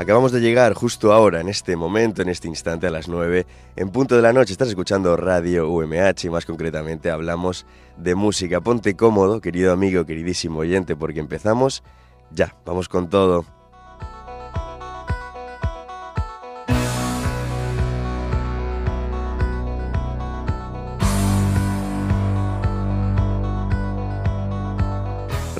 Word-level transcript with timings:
Acabamos 0.00 0.32
de 0.32 0.40
llegar 0.40 0.72
justo 0.72 1.12
ahora, 1.12 1.42
en 1.42 1.50
este 1.50 1.76
momento, 1.76 2.22
en 2.22 2.30
este 2.30 2.48
instante, 2.48 2.86
a 2.86 2.90
las 2.90 3.06
9, 3.06 3.46
en 3.76 3.90
punto 3.90 4.16
de 4.16 4.22
la 4.22 4.32
noche. 4.32 4.52
Estás 4.52 4.70
escuchando 4.70 5.14
Radio 5.14 5.68
UMH 5.68 6.24
y 6.24 6.30
más 6.30 6.46
concretamente 6.46 7.10
hablamos 7.10 7.66
de 7.98 8.14
música. 8.14 8.62
Ponte 8.62 8.96
cómodo, 8.96 9.42
querido 9.42 9.74
amigo, 9.74 10.06
queridísimo 10.06 10.60
oyente, 10.60 10.96
porque 10.96 11.20
empezamos 11.20 11.82
ya. 12.30 12.56
Vamos 12.64 12.88
con 12.88 13.10
todo. 13.10 13.44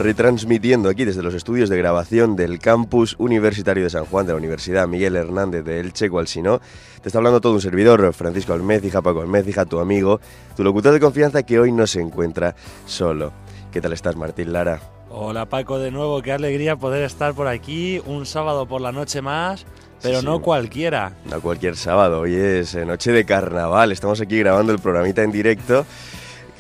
Retransmitiendo 0.00 0.88
aquí 0.88 1.04
desde 1.04 1.22
los 1.22 1.34
estudios 1.34 1.68
de 1.68 1.76
grabación 1.76 2.34
del 2.34 2.58
campus 2.58 3.16
universitario 3.18 3.84
de 3.84 3.90
San 3.90 4.06
Juan 4.06 4.24
de 4.26 4.32
la 4.32 4.38
Universidad 4.38 4.88
Miguel 4.88 5.14
Hernández 5.14 5.62
de 5.62 5.78
Elche, 5.78 6.08
cual 6.08 6.26
si 6.26 6.40
no, 6.40 6.58
te 7.02 7.08
está 7.08 7.18
hablando 7.18 7.40
todo 7.42 7.52
un 7.52 7.60
servidor, 7.60 8.12
Francisco 8.14 8.54
Almécija, 8.54 9.02
Paco 9.02 9.20
Almécija, 9.20 9.66
tu 9.66 9.78
amigo, 9.78 10.20
tu 10.56 10.64
locutor 10.64 10.94
de 10.94 11.00
confianza 11.00 11.42
que 11.42 11.60
hoy 11.60 11.70
no 11.70 11.86
se 11.86 12.00
encuentra 12.00 12.56
solo. 12.86 13.32
¿Qué 13.70 13.82
tal 13.82 13.92
estás, 13.92 14.16
Martín 14.16 14.54
Lara? 14.54 14.80
Hola 15.10 15.46
Paco, 15.46 15.78
de 15.78 15.90
nuevo, 15.90 16.22
qué 16.22 16.32
alegría 16.32 16.76
poder 16.76 17.02
estar 17.02 17.34
por 17.34 17.46
aquí 17.46 18.00
un 18.06 18.24
sábado 18.24 18.66
por 18.66 18.80
la 18.80 18.92
noche 18.92 19.20
más. 19.20 19.66
Pero 20.00 20.22
no 20.22 20.40
cualquiera. 20.40 21.12
No 21.26 21.42
cualquier 21.42 21.76
sábado, 21.76 22.20
hoy 22.20 22.34
es 22.34 22.74
eh, 22.74 22.86
noche 22.86 23.12
de 23.12 23.26
carnaval, 23.26 23.92
estamos 23.92 24.18
aquí 24.22 24.38
grabando 24.38 24.72
el 24.72 24.78
programita 24.78 25.22
en 25.22 25.30
directo 25.30 25.84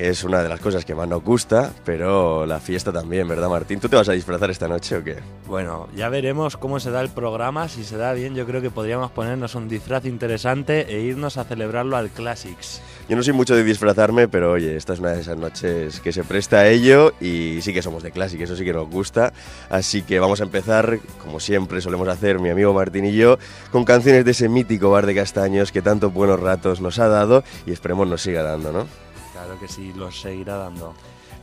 es 0.00 0.24
una 0.24 0.42
de 0.42 0.48
las 0.48 0.60
cosas 0.60 0.86
que 0.86 0.94
más 0.94 1.06
nos 1.06 1.22
gusta, 1.22 1.72
pero 1.84 2.46
la 2.46 2.58
fiesta 2.58 2.90
también, 2.90 3.28
¿verdad, 3.28 3.50
Martín? 3.50 3.80
¿Tú 3.80 3.88
te 3.88 3.96
vas 3.96 4.08
a 4.08 4.12
disfrazar 4.12 4.50
esta 4.50 4.66
noche 4.66 4.96
o 4.96 5.04
qué? 5.04 5.18
Bueno, 5.46 5.88
ya 5.94 6.08
veremos 6.08 6.56
cómo 6.56 6.80
se 6.80 6.90
da 6.90 7.02
el 7.02 7.10
programa. 7.10 7.68
Si 7.68 7.84
se 7.84 7.98
da 7.98 8.14
bien, 8.14 8.34
yo 8.34 8.46
creo 8.46 8.62
que 8.62 8.70
podríamos 8.70 9.10
ponernos 9.10 9.54
un 9.54 9.68
disfraz 9.68 10.06
interesante 10.06 10.86
e 10.88 11.02
irnos 11.02 11.36
a 11.36 11.44
celebrarlo 11.44 11.98
al 11.98 12.08
Classics. 12.08 12.80
Yo 13.10 13.16
no 13.16 13.22
soy 13.22 13.34
mucho 13.34 13.54
de 13.54 13.62
disfrazarme, 13.62 14.26
pero 14.26 14.52
oye, 14.52 14.76
esta 14.76 14.94
es 14.94 15.00
una 15.00 15.10
de 15.10 15.20
esas 15.20 15.36
noches 15.36 16.00
que 16.00 16.12
se 16.12 16.24
presta 16.24 16.60
a 16.60 16.68
ello 16.68 17.12
y 17.20 17.58
sí 17.60 17.74
que 17.74 17.82
somos 17.82 18.02
de 18.02 18.10
Classic, 18.10 18.40
eso 18.40 18.56
sí 18.56 18.64
que 18.64 18.72
nos 18.72 18.88
gusta. 18.88 19.34
Así 19.68 20.02
que 20.02 20.18
vamos 20.18 20.40
a 20.40 20.44
empezar, 20.44 20.98
como 21.22 21.40
siempre 21.40 21.80
solemos 21.82 22.08
hacer 22.08 22.38
mi 22.38 22.48
amigo 22.48 22.72
Martín 22.72 23.04
y 23.04 23.12
yo, 23.12 23.38
con 23.70 23.84
canciones 23.84 24.24
de 24.24 24.30
ese 24.30 24.48
mítico 24.48 24.90
bar 24.90 25.04
de 25.04 25.14
castaños 25.14 25.72
que 25.72 25.82
tantos 25.82 26.14
buenos 26.14 26.40
ratos 26.40 26.80
nos 26.80 26.98
ha 26.98 27.08
dado 27.08 27.44
y 27.66 27.72
esperemos 27.72 28.08
nos 28.08 28.22
siga 28.22 28.42
dando, 28.42 28.72
¿no? 28.72 29.09
Claro 29.40 29.58
que 29.58 29.68
sí, 29.68 29.94
los 29.96 30.20
seguirá 30.20 30.56
dando. 30.58 30.92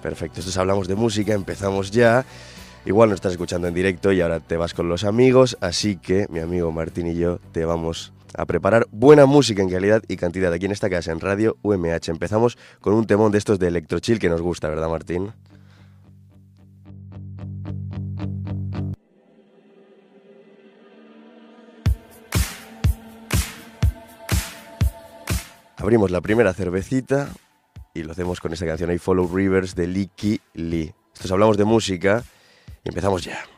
Perfecto, 0.03 0.40
entonces 0.40 0.56
hablamos 0.58 0.88
de 0.88 0.94
música, 0.94 1.34
empezamos 1.34 1.90
ya. 1.90 2.26
Igual 2.86 3.09
nos 3.09 3.16
estás 3.16 3.31
escuchando 3.31 3.67
en 3.67 3.73
directo 3.73 4.12
y 4.12 4.22
ahora 4.22 4.40
te 4.40 4.56
vas 4.56 4.76
con 4.76 4.88
los 4.88 5.03
amigos, 5.03 5.58
así 5.62 5.98
que 5.98 6.28
mi 6.30 6.40
amigo 6.40 6.72
Martín 6.72 7.08
y 7.08 7.16
yo 7.16 7.40
te 7.52 7.66
vamos 7.66 8.14
a 8.36 8.45
preparar 8.45 8.86
buena 8.92 9.25
música 9.25 9.64
en 9.64 9.72
calidad 9.72 10.03
y 10.08 10.16
cantidad 10.16 10.53
aquí 10.53 10.68
en 10.68 10.73
esta 10.73 10.92
casa, 10.92 11.12
en 11.12 11.20
Radio 11.22 11.58
UMH. 11.64 12.09
Empezamos 12.09 12.59
con 12.81 12.94
un 12.94 13.08
temón 13.08 13.31
de 13.31 13.40
estos 13.40 13.58
de 13.58 13.70
electrochill 13.70 14.20
que 14.20 14.30
nos 14.30 14.44
gusta, 14.44 14.70
¿verdad 14.70 14.90
Martín? 14.90 15.34
Abrimos 25.78 26.12
la 26.12 26.22
primera 26.22 26.53
cervecita, 26.53 27.30
y 27.98 28.03
lo 28.03 28.12
hacemos 28.12 28.40
con 28.40 28.53
esta 28.53 28.66
canción 28.66 28.92
I 28.92 29.00
Follow 29.00 29.28
Rivers 29.34 29.76
de 29.76 29.88
Licky 29.88 30.40
Lee. 30.53 30.94
Estos 31.14 31.31
hablamos 31.31 31.58
de 31.58 31.66
música 31.66 32.23
y 32.84 32.90
empezamos 32.90 33.23
ya. 33.23 33.56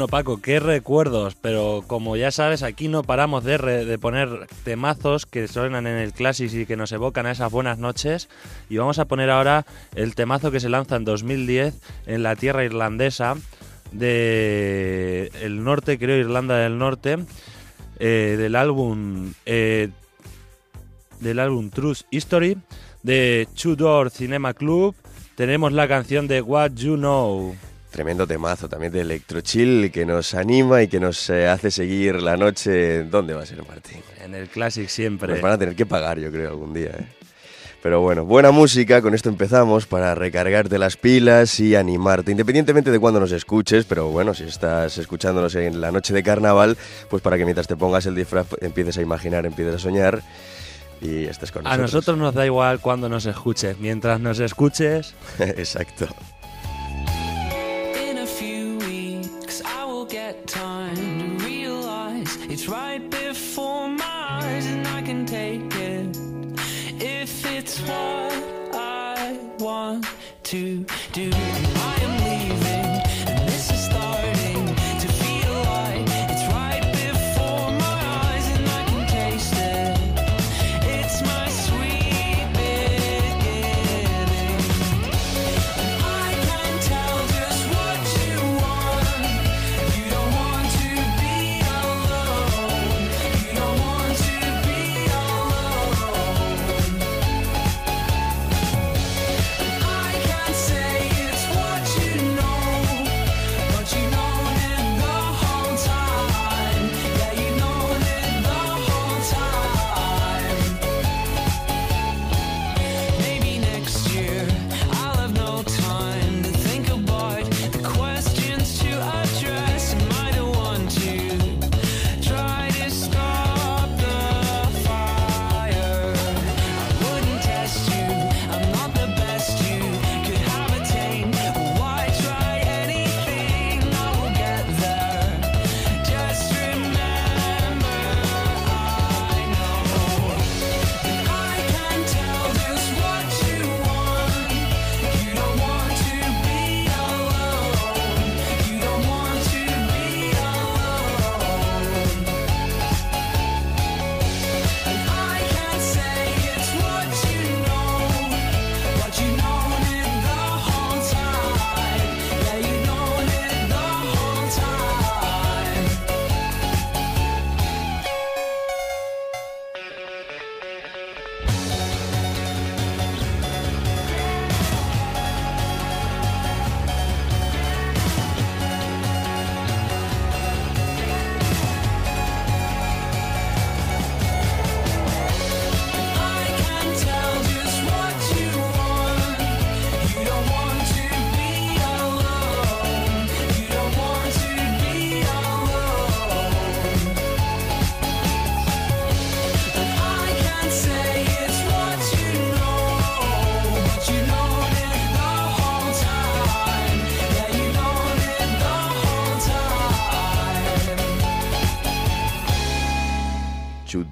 Bueno, 0.00 0.12
Paco, 0.12 0.40
qué 0.40 0.60
recuerdos, 0.60 1.34
pero 1.34 1.84
como 1.86 2.16
ya 2.16 2.30
sabes, 2.30 2.62
aquí 2.62 2.88
no 2.88 3.02
paramos 3.02 3.44
de, 3.44 3.58
de, 3.58 3.98
poner 3.98 4.46
temazos 4.64 5.26
que 5.26 5.46
suenan 5.46 5.86
en 5.86 5.98
el 5.98 6.14
Classics 6.14 6.54
y 6.54 6.64
que 6.64 6.74
nos 6.74 6.90
evocan 6.92 7.26
a 7.26 7.32
esas 7.32 7.52
buenas 7.52 7.76
noches. 7.76 8.30
Y 8.70 8.78
vamos 8.78 8.98
a 8.98 9.04
poner 9.04 9.28
ahora 9.28 9.66
el 9.94 10.14
temazo 10.14 10.50
que 10.50 10.58
se 10.58 10.70
lanza 10.70 10.96
en 10.96 11.04
2010 11.04 11.78
en 12.06 12.22
la 12.22 12.34
tierra 12.34 12.64
irlandesa 12.64 13.34
de 13.92 15.30
el 15.42 15.62
norte, 15.64 15.98
creo 15.98 16.16
Irlanda 16.16 16.56
del 16.56 16.78
Norte, 16.78 17.18
eh, 17.98 18.36
del 18.38 18.56
álbum 18.56 19.34
eh, 19.44 19.90
del 21.20 21.40
álbum 21.40 21.68
Truth 21.68 22.06
History 22.10 22.56
de 23.02 23.46
Tudor 23.54 24.08
Cinema 24.08 24.54
Club. 24.54 24.94
Tenemos 25.34 25.74
la 25.74 25.86
canción 25.86 26.26
de 26.26 26.40
What 26.40 26.70
You 26.76 26.96
Know. 26.96 27.54
Tremendo 27.90 28.26
temazo 28.26 28.68
también 28.68 28.92
de 28.92 29.00
Electrochill 29.00 29.90
que 29.90 30.06
nos 30.06 30.34
anima 30.34 30.82
y 30.82 30.88
que 30.88 31.00
nos 31.00 31.28
eh, 31.28 31.48
hace 31.48 31.70
seguir 31.70 32.22
la 32.22 32.36
noche. 32.36 33.04
¿Dónde 33.04 33.34
va 33.34 33.42
a 33.42 33.46
ser, 33.46 33.66
Martín? 33.66 34.00
En 34.24 34.34
el 34.34 34.48
Classic 34.48 34.88
siempre. 34.88 35.32
Nos 35.32 35.42
van 35.42 35.52
a 35.52 35.58
tener 35.58 35.74
que 35.74 35.86
pagar, 35.86 36.18
yo 36.18 36.30
creo, 36.30 36.50
algún 36.50 36.72
día. 36.72 36.90
¿eh? 36.90 37.06
Pero 37.82 38.00
bueno, 38.00 38.24
buena 38.26 38.50
música, 38.50 39.00
con 39.00 39.14
esto 39.14 39.28
empezamos 39.30 39.86
para 39.86 40.14
recargarte 40.14 40.78
las 40.78 40.96
pilas 40.96 41.58
y 41.60 41.74
animarte, 41.74 42.30
independientemente 42.30 42.90
de 42.90 43.00
cuándo 43.00 43.20
nos 43.20 43.32
escuches, 43.32 43.86
pero 43.86 44.08
bueno, 44.08 44.34
si 44.34 44.44
estás 44.44 44.98
escuchándonos 44.98 45.54
en 45.54 45.80
la 45.80 45.90
noche 45.90 46.12
de 46.12 46.22
carnaval, 46.22 46.76
pues 47.08 47.22
para 47.22 47.38
que 47.38 47.44
mientras 47.44 47.66
te 47.66 47.76
pongas 47.76 48.04
el 48.04 48.14
disfraz 48.14 48.48
empieces 48.60 48.98
a 48.98 49.02
imaginar, 49.02 49.46
empieces 49.46 49.76
a 49.76 49.78
soñar 49.78 50.22
y 51.00 51.24
estés 51.24 51.50
con 51.52 51.64
nosotros. 51.64 51.78
A 51.78 51.82
nosotros 51.82 52.18
nos 52.18 52.34
da 52.34 52.44
igual 52.44 52.80
cuándo 52.80 53.08
nos 53.08 53.24
escuches, 53.24 53.78
mientras 53.78 54.20
nos 54.20 54.40
escuches. 54.40 55.14
Exacto. 55.38 56.06
Can 65.10 65.26
take 65.26 65.74
it 65.74 66.16
if 67.02 67.44
it's 67.44 67.80
what 67.80 68.32
I 68.72 69.36
want 69.58 70.06
to 70.44 70.86
do. 71.12 71.69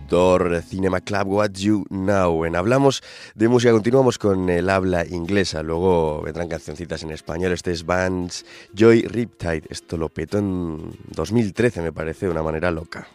Cinema 0.09 1.03
Club 1.03 1.29
What 1.29 1.51
You 1.53 1.85
Know. 1.91 2.47
En 2.47 2.57
Hablamos 2.57 3.03
de 3.35 3.47
música 3.47 3.73
continuamos 3.73 4.17
con 4.17 4.49
el 4.49 4.71
habla 4.71 5.05
inglesa, 5.07 5.63
luego 5.63 6.23
vendrán 6.23 6.49
cancioncitas 6.49 7.03
en 7.03 7.11
español. 7.11 7.53
Este 7.53 7.73
es 7.73 7.85
Vans 7.85 8.47
Joy 8.75 9.03
Riptide. 9.03 9.65
Esto 9.69 9.99
lo 9.99 10.09
petó 10.09 10.39
en 10.39 10.97
2013, 11.11 11.83
me 11.83 11.93
parece, 11.93 12.25
de 12.25 12.33
una 12.33 12.43
manera 12.43 12.71
loca. 12.71 13.07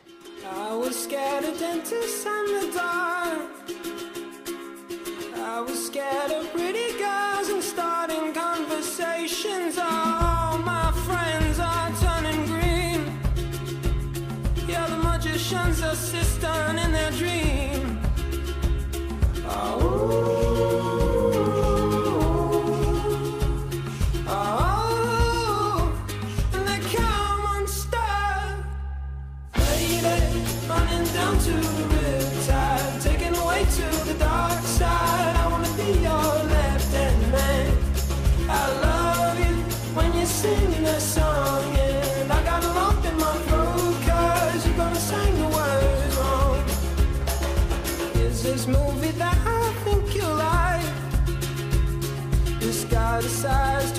criticized 53.23 53.92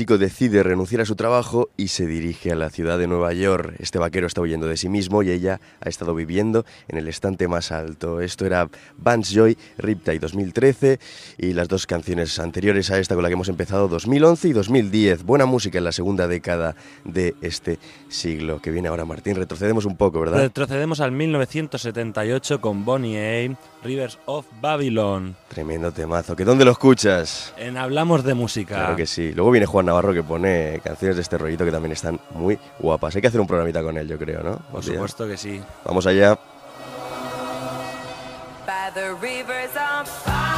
chico 0.00 0.16
decide 0.16 0.62
renunciar 0.62 1.02
a 1.02 1.04
su 1.04 1.14
trabajo 1.14 1.68
y 1.76 1.88
se 1.88 2.06
dirige 2.06 2.52
a 2.52 2.54
la 2.54 2.70
ciudad 2.70 2.98
de 2.98 3.06
Nueva 3.06 3.34
York. 3.34 3.74
Este 3.80 3.98
vaquero 3.98 4.26
está 4.26 4.40
huyendo 4.40 4.66
de 4.66 4.78
sí 4.78 4.88
mismo 4.88 5.22
y 5.22 5.30
ella 5.30 5.60
ha 5.78 5.90
estado 5.90 6.14
viviendo 6.14 6.64
en 6.88 6.96
el 6.96 7.06
estante 7.06 7.48
más 7.48 7.70
alto. 7.70 8.22
Esto 8.22 8.46
era 8.46 8.70
Vance 8.96 9.34
Joy, 9.34 9.58
Riptide 9.76 10.18
2013 10.18 10.98
y 11.36 11.52
las 11.52 11.68
dos 11.68 11.86
canciones 11.86 12.38
anteriores 12.38 12.90
a 12.90 12.98
esta 12.98 13.14
con 13.14 13.22
la 13.22 13.28
que 13.28 13.34
hemos 13.34 13.50
empezado 13.50 13.88
2011 13.88 14.48
y 14.48 14.52
2010. 14.54 15.24
Buena 15.24 15.44
música 15.44 15.76
en 15.76 15.84
la 15.84 15.92
segunda 15.92 16.26
década 16.26 16.76
de 17.04 17.34
este 17.42 17.78
siglo 18.08 18.62
que 18.62 18.70
viene 18.70 18.88
ahora 18.88 19.04
Martín. 19.04 19.36
Retrocedemos 19.36 19.84
un 19.84 19.98
poco, 19.98 20.20
¿verdad? 20.20 20.38
Retrocedemos 20.38 21.00
al 21.00 21.12
1978 21.12 22.62
con 22.62 22.86
Bonnie 22.86 23.18
Aim, 23.18 23.56
Rivers 23.84 24.18
of 24.24 24.46
Babylon. 24.62 25.36
Tremendo 25.48 25.92
temazo. 25.92 26.34
¿Que 26.34 26.46
dónde 26.46 26.64
lo 26.64 26.70
escuchas? 26.70 27.52
En 27.58 27.76
Hablamos 27.76 28.24
de 28.24 28.32
Música. 28.32 28.76
Claro 28.76 28.96
que 28.96 29.04
sí. 29.04 29.32
Luego 29.34 29.50
viene 29.50 29.66
Juan 29.66 29.89
Navarro 29.90 30.14
que 30.14 30.22
pone 30.22 30.80
canciones 30.84 31.16
de 31.16 31.22
este 31.22 31.36
rollito 31.36 31.64
que 31.64 31.72
también 31.72 31.92
están 31.92 32.20
muy 32.30 32.56
guapas. 32.78 33.16
Hay 33.16 33.20
que 33.20 33.26
hacer 33.26 33.40
un 33.40 33.46
programita 33.48 33.82
con 33.82 33.98
él, 33.98 34.06
yo 34.06 34.16
creo, 34.18 34.40
¿no? 34.42 34.56
Por 34.70 34.84
supuesto 34.84 35.26
que 35.26 35.36
sí. 35.36 35.60
Vamos 35.84 36.06
allá. 36.06 36.38
by 38.66 38.90
the 38.94 40.49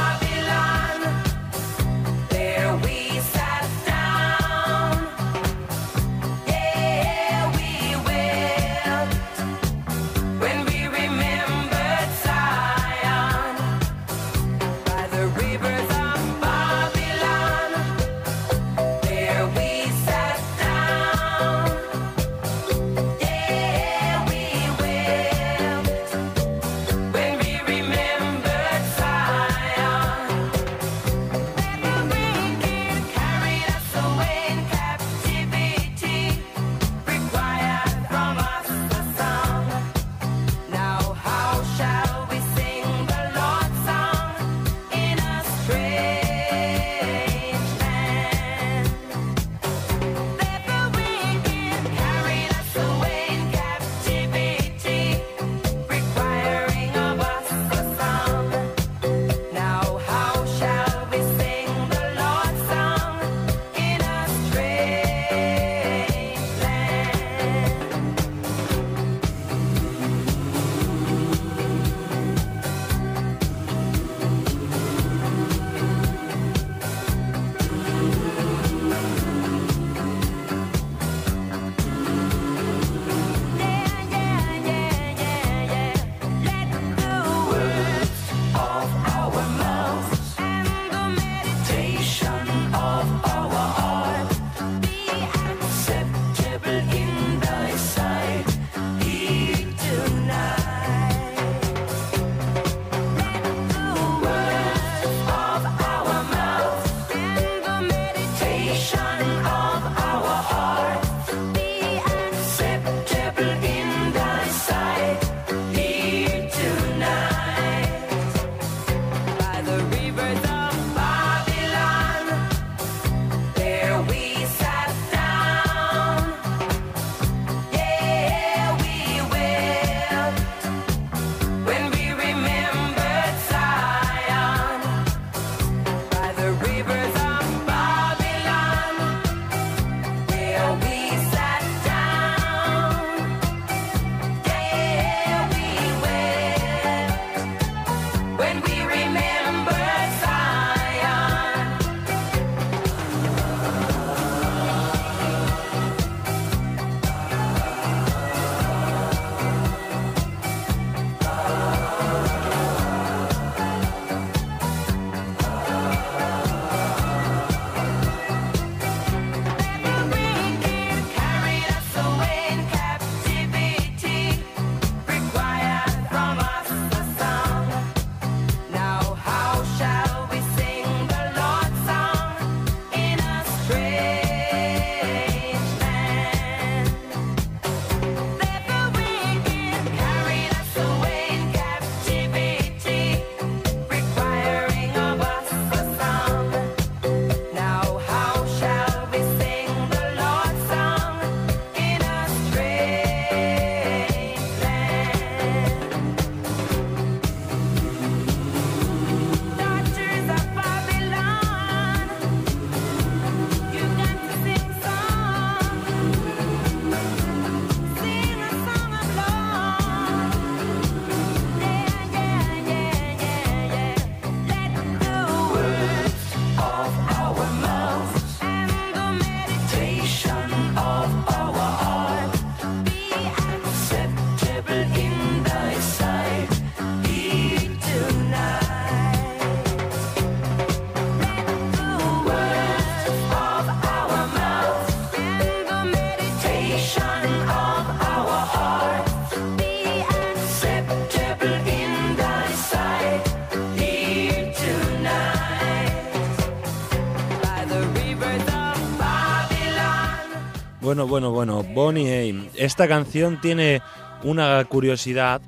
Bueno, 260.93 261.07
bueno, 261.07 261.31
bueno, 261.31 261.63
Bonnie 261.63 262.11
Aim. 262.11 262.49
Esta 262.53 262.87
canción 262.87 263.41
tiene 263.41 263.81
una 264.21 264.63
curiosidad 264.65 265.41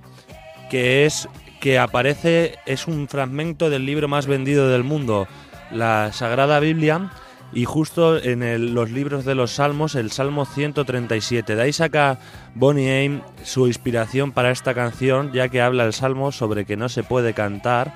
que 0.71 1.05
es 1.05 1.29
que 1.61 1.77
aparece, 1.77 2.55
es 2.65 2.87
un 2.87 3.07
fragmento 3.07 3.69
del 3.69 3.85
libro 3.85 4.07
más 4.07 4.25
vendido 4.25 4.69
del 4.69 4.83
mundo, 4.83 5.27
la 5.69 6.11
Sagrada 6.13 6.59
Biblia, 6.59 7.11
y 7.53 7.65
justo 7.65 8.17
en 8.17 8.73
los 8.73 8.89
libros 8.89 9.23
de 9.23 9.35
los 9.35 9.51
Salmos, 9.51 9.93
el 9.93 10.09
Salmo 10.09 10.45
137. 10.45 11.55
De 11.55 11.61
ahí 11.61 11.73
saca 11.73 12.17
Bonnie 12.55 12.89
Aim 12.89 13.21
su 13.43 13.67
inspiración 13.67 14.31
para 14.31 14.49
esta 14.49 14.73
canción, 14.73 15.31
ya 15.31 15.49
que 15.49 15.61
habla 15.61 15.85
el 15.85 15.93
Salmo 15.93 16.31
sobre 16.31 16.65
que 16.65 16.75
no 16.75 16.89
se 16.89 17.03
puede 17.03 17.35
cantar 17.35 17.93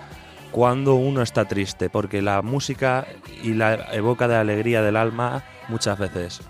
cuando 0.51 0.93
uno 0.93 1.23
está 1.23 1.45
triste, 1.45 1.89
porque 1.89 2.21
la 2.21 2.43
música 2.43 3.07
y 3.41 3.55
la 3.55 3.87
evoca 3.91 4.27
de 4.27 4.35
alegría 4.35 4.83
del 4.83 4.97
alma 4.97 5.43
muchas 5.67 5.97
veces. 5.97 6.41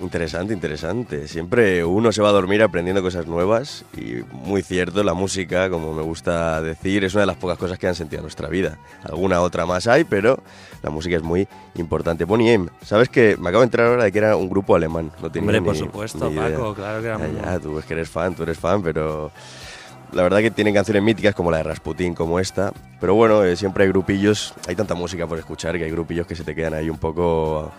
Interesante, 0.00 0.54
interesante. 0.54 1.28
Siempre 1.28 1.84
uno 1.84 2.10
se 2.10 2.22
va 2.22 2.30
a 2.30 2.32
dormir 2.32 2.62
aprendiendo 2.62 3.02
cosas 3.02 3.26
nuevas 3.26 3.84
y 3.94 4.22
muy 4.32 4.62
cierto, 4.62 5.02
la 5.04 5.12
música, 5.12 5.68
como 5.68 5.92
me 5.92 6.02
gusta 6.02 6.62
decir, 6.62 7.04
es 7.04 7.12
una 7.14 7.22
de 7.22 7.26
las 7.26 7.36
pocas 7.36 7.58
cosas 7.58 7.78
que 7.78 7.86
han 7.86 7.94
sentido 7.94 8.20
en 8.20 8.24
nuestra 8.24 8.48
vida. 8.48 8.78
Alguna 9.04 9.42
otra 9.42 9.66
más 9.66 9.86
hay, 9.86 10.04
pero 10.04 10.42
la 10.82 10.88
música 10.88 11.16
es 11.16 11.22
muy 11.22 11.46
importante. 11.74 12.24
Bonnie 12.24 12.52
M, 12.54 12.68
¿sabes 12.82 13.10
que 13.10 13.36
Me 13.36 13.50
acabo 13.50 13.60
de 13.60 13.66
enterar 13.66 13.88
ahora 13.88 14.04
de 14.04 14.12
que 14.12 14.18
era 14.18 14.36
un 14.36 14.48
grupo 14.48 14.74
alemán. 14.74 15.12
No 15.20 15.30
tenía 15.30 15.48
Hombre, 15.48 15.60
ni- 15.60 15.66
por 15.66 15.76
supuesto, 15.76 16.30
ni 16.30 16.32
idea. 16.36 16.50
Paco, 16.56 16.74
claro 16.74 17.00
que 17.02 17.06
era 17.08 17.18
Ya, 17.18 17.28
muy- 17.28 17.36
ya, 17.42 17.58
tú 17.60 17.78
es 17.78 17.84
que 17.84 17.92
eres 17.94 18.08
fan, 18.08 18.34
tú 18.34 18.42
eres 18.44 18.58
fan, 18.58 18.82
pero 18.82 19.30
la 20.12 20.22
verdad 20.22 20.38
que 20.38 20.50
tienen 20.50 20.72
canciones 20.72 21.02
míticas 21.02 21.34
como 21.34 21.50
la 21.50 21.58
de 21.58 21.64
Rasputín, 21.64 22.14
como 22.14 22.40
esta. 22.40 22.72
Pero 23.00 23.14
bueno, 23.14 23.44
eh, 23.44 23.54
siempre 23.54 23.84
hay 23.84 23.90
grupillos, 23.90 24.54
hay 24.66 24.74
tanta 24.76 24.94
música 24.94 25.26
por 25.26 25.38
escuchar 25.38 25.76
que 25.76 25.84
hay 25.84 25.90
grupillos 25.90 26.26
que 26.26 26.34
se 26.34 26.42
te 26.42 26.54
quedan 26.54 26.72
ahí 26.72 26.88
un 26.88 26.96
poco 26.98 27.70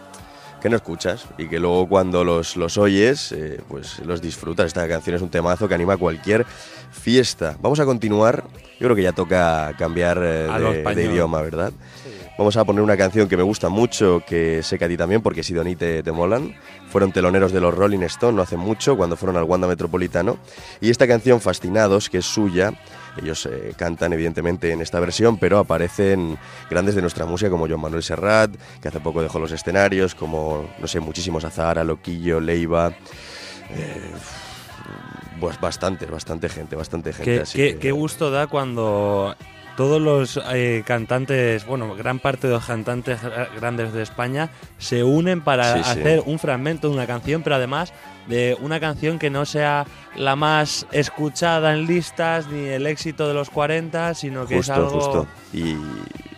que 0.62 0.70
no 0.70 0.76
escuchas 0.78 1.26
y 1.38 1.48
que 1.48 1.60
luego 1.60 1.90
cuando 1.90 2.24
los, 2.24 2.56
los 2.56 2.78
oyes, 2.78 3.32
eh, 3.32 3.60
pues 3.68 4.00
los 4.00 4.22
disfrutas. 4.22 4.68
Esta 4.68 4.88
canción 4.88 5.16
es 5.16 5.22
un 5.22 5.30
temazo 5.30 5.68
que 5.68 5.74
anima 5.74 5.94
a 5.94 5.98
cualquier 5.98 6.46
fiesta. 6.92 7.58
Vamos 7.62 7.80
a 7.80 7.86
continuar. 7.86 8.44
Yo 8.80 8.88
creo 8.88 8.96
que 8.96 9.04
ya 9.04 9.12
toca 9.12 9.74
cambiar 9.78 10.20
eh, 10.22 10.84
de, 10.96 11.06
idioma, 11.06 11.42
¿verdad? 11.42 11.74
Vamos 12.38 12.56
a 12.58 12.64
poner 12.64 12.82
una 12.82 12.96
canción 12.96 13.28
que 13.28 13.38
me 13.38 13.44
gusta 13.44 13.70
mucho, 13.70 14.24
que 14.26 14.64
sé 14.64 14.80
que 14.80 14.86
a 14.86 14.88
ti 14.88 14.98
también, 14.98 15.22
porque 15.22 15.44
si 15.44 15.54
Doni 15.54 15.76
te, 15.76 16.02
te 16.02 16.12
molan. 16.12 16.56
Fueron 16.90 17.12
teloneros 17.12 17.52
de 17.52 17.62
los 17.62 17.74
Rolling 17.74 18.02
Stone 18.02 18.36
no 18.36 18.42
hace 18.42 18.58
mucho, 18.58 18.98
cuando 18.98 19.16
fueron 19.16 19.38
al 19.38 19.44
Wanda 19.44 19.68
Metropolitano. 19.68 20.38
Y 20.80 20.90
esta 20.90 21.08
canción, 21.08 21.42
Fascinados, 21.42 22.10
que 22.10 22.20
es 22.20 22.26
suya, 22.26 22.74
ellos 23.22 23.46
eh, 23.46 23.74
cantan 23.78 24.14
evidentemente 24.14 24.72
en 24.72 24.82
esta 24.82 25.00
versión, 25.00 25.38
pero 25.38 25.58
aparecen 25.60 26.38
grandes 26.70 26.96
de 26.96 27.02
nuestra 27.02 27.26
música 27.26 27.50
como 27.50 27.68
Joan 27.68 27.82
Manuel 27.82 28.04
Serrat, 28.04 28.52
que 28.82 28.88
hace 28.88 29.00
poco 29.00 29.22
dejó 29.22 29.40
los 29.40 29.52
escenarios, 29.52 30.16
como, 30.16 30.70
no 30.80 30.88
sé, 30.88 31.00
muchísimos 31.00 31.44
Azahara, 31.44 31.84
Loquillo, 31.84 32.40
Leiva. 32.40 32.94
eh, 33.70 34.12
pues 35.40 35.60
bastante, 35.60 36.06
bastante 36.06 36.50
gente, 36.50 36.76
bastante 36.76 37.14
gente. 37.14 37.34
Qué, 37.36 37.40
así 37.42 37.58
qué- 37.58 37.74
que- 37.74 37.80
qué 37.80 37.92
gusto 37.92 38.30
da 38.30 38.46
cuando 38.48 39.36
todos 39.78 40.02
los 40.02 40.40
eh, 40.54 40.84
cantantes, 40.86 41.66
bueno, 41.66 41.96
gran 41.96 42.20
parte 42.20 42.48
de 42.48 42.54
los 42.54 42.66
cantantes 42.66 43.22
gra- 43.22 43.48
grandes 43.56 43.94
de 43.94 44.04
España 44.04 44.50
se 44.78 45.04
unen 45.04 45.42
para 45.42 45.76
Sí, 45.78 45.84
sí. 45.84 45.90
hacer 46.00 46.24
un 46.26 46.40
fragmento 46.40 46.88
de 46.90 46.94
una 46.94 47.08
canción, 47.08 47.42
pero 47.44 47.56
además 47.56 47.94
de 48.28 48.56
una 48.62 48.80
canción 48.80 49.18
que 49.18 49.30
no 49.30 49.46
sea 49.46 49.86
la 50.16 50.36
más 50.36 50.86
escuchada 50.92 51.74
en 51.74 51.88
listas 51.88 52.48
ni 52.48 52.66
el 52.68 52.86
éxito 52.86 53.28
de 53.28 53.34
los 53.34 53.50
40, 53.50 54.14
sino 54.14 54.46
que 54.46 54.58
Justo, 54.58 54.72
es 54.74 54.78
algo... 54.78 54.90
justo. 54.90 55.28
Y 55.54 55.76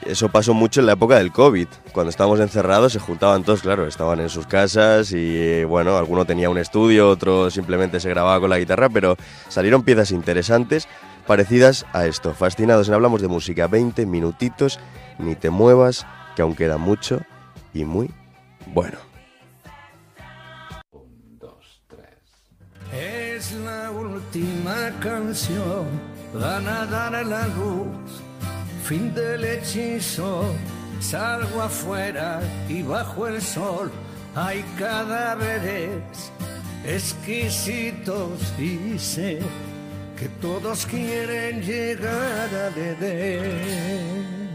eso 0.05 0.29
pasó 0.29 0.53
mucho 0.53 0.79
en 0.79 0.85
la 0.85 0.93
época 0.93 1.17
del 1.17 1.31
COVID. 1.31 1.67
Cuando 1.91 2.09
estábamos 2.09 2.39
encerrados 2.39 2.93
se 2.93 2.99
juntaban 2.99 3.43
todos, 3.43 3.61
claro, 3.61 3.85
estaban 3.87 4.19
en 4.21 4.29
sus 4.29 4.47
casas 4.47 5.11
y 5.11 5.37
eh, 5.37 5.65
bueno, 5.65 5.97
alguno 5.97 6.25
tenía 6.25 6.49
un 6.49 6.57
estudio, 6.57 7.09
otro 7.09 7.49
simplemente 7.49 7.99
se 7.99 8.09
grababa 8.09 8.39
con 8.39 8.49
la 8.49 8.59
guitarra, 8.59 8.89
pero 8.89 9.17
salieron 9.49 9.83
piezas 9.83 10.11
interesantes 10.11 10.87
parecidas 11.27 11.85
a 11.93 12.05
esto. 12.05 12.33
Fascinados 12.33 12.87
en 12.87 12.93
Hablamos 12.93 13.21
de 13.21 13.27
Música, 13.27 13.67
20 13.67 14.05
minutitos, 14.05 14.79
ni 15.19 15.35
te 15.35 15.49
muevas, 15.49 16.05
que 16.35 16.41
aún 16.41 16.55
queda 16.55 16.77
mucho 16.77 17.21
y 17.73 17.85
muy 17.85 18.09
bueno. 18.67 18.97
Es 22.91 23.51
la 23.53 23.91
última 23.91 24.91
canción, 24.99 25.85
van 26.33 26.67
a 26.67 26.85
dar 26.85 27.15
a 27.15 27.23
la 27.23 27.47
luz, 27.47 28.21
fin 28.83 29.13
del 29.13 29.43
hechizo, 29.43 30.45
salgo 30.99 31.61
afuera 31.61 32.39
y 32.69 32.83
bajo 32.83 33.27
el 33.27 33.41
sol 33.41 33.91
hay 34.35 34.63
cadáveres 34.79 36.31
exquisitos 36.85 38.41
y 38.59 38.97
sé 38.97 39.39
que 40.17 40.29
todos 40.41 40.85
quieren 40.85 41.61
llegar 41.61 42.49
a 42.53 42.67
Edén. 42.69 44.52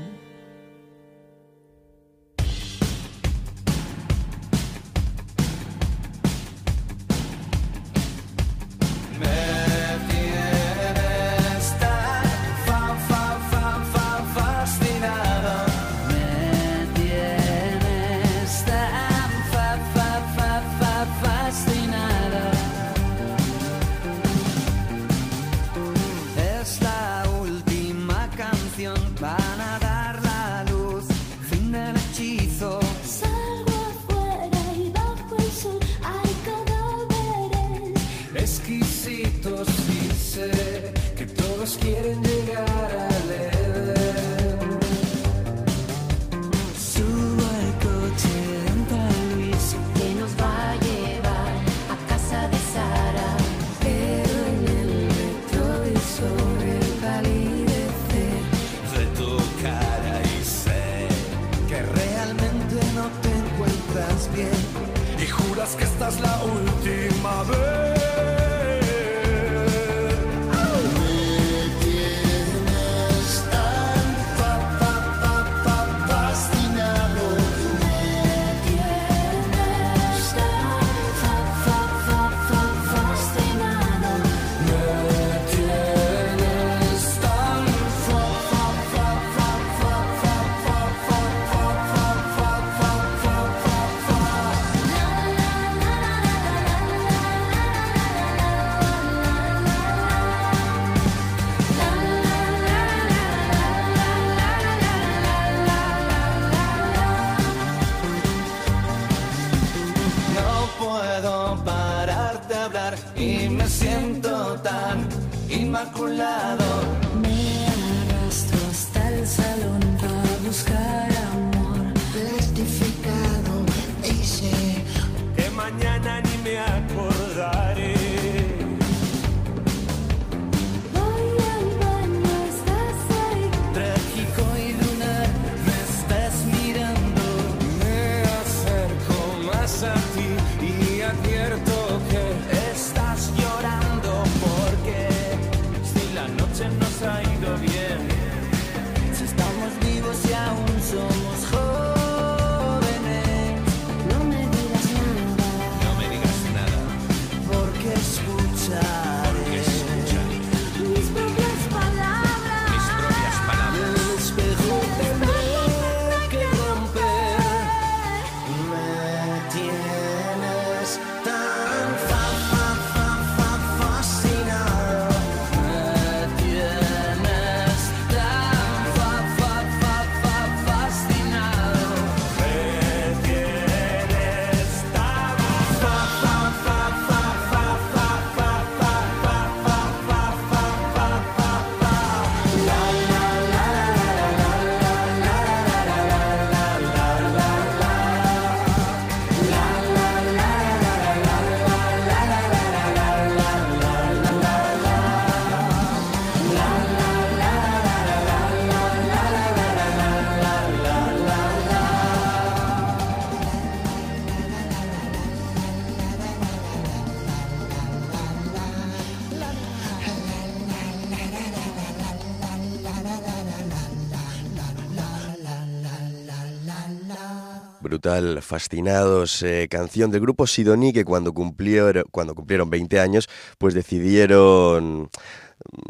Fascinados, 228.41 229.43
eh, 229.43 229.69
canción 229.71 230.11
del 230.11 230.21
grupo 230.21 230.47
Sidoní 230.47 230.93
que 230.93 231.05
cuando 231.05 231.33
cumplieron, 231.33 232.05
cuando 232.11 232.35
cumplieron 232.35 232.71
20 232.71 233.01
años, 233.01 233.29
pues 233.59 233.75
decidieron 233.75 235.11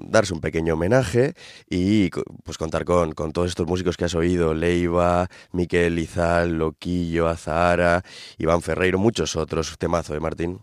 darse 0.02 0.34
un 0.34 0.40
pequeño 0.40 0.74
homenaje 0.74 1.34
y 1.68 2.10
pues 2.44 2.58
contar 2.58 2.84
con, 2.84 3.12
con 3.12 3.32
todos 3.32 3.48
estos 3.48 3.66
músicos 3.66 3.96
que 3.96 4.04
has 4.04 4.14
oído, 4.14 4.54
Leiva, 4.54 5.28
Miquel 5.52 5.98
Izal, 5.98 6.58
Loquillo, 6.58 7.28
Azahara, 7.28 8.02
Iván 8.38 8.62
Ferreiro, 8.62 8.98
muchos 8.98 9.36
otros, 9.36 9.76
temazo 9.78 10.14
de 10.14 10.20
Martín. 10.20 10.60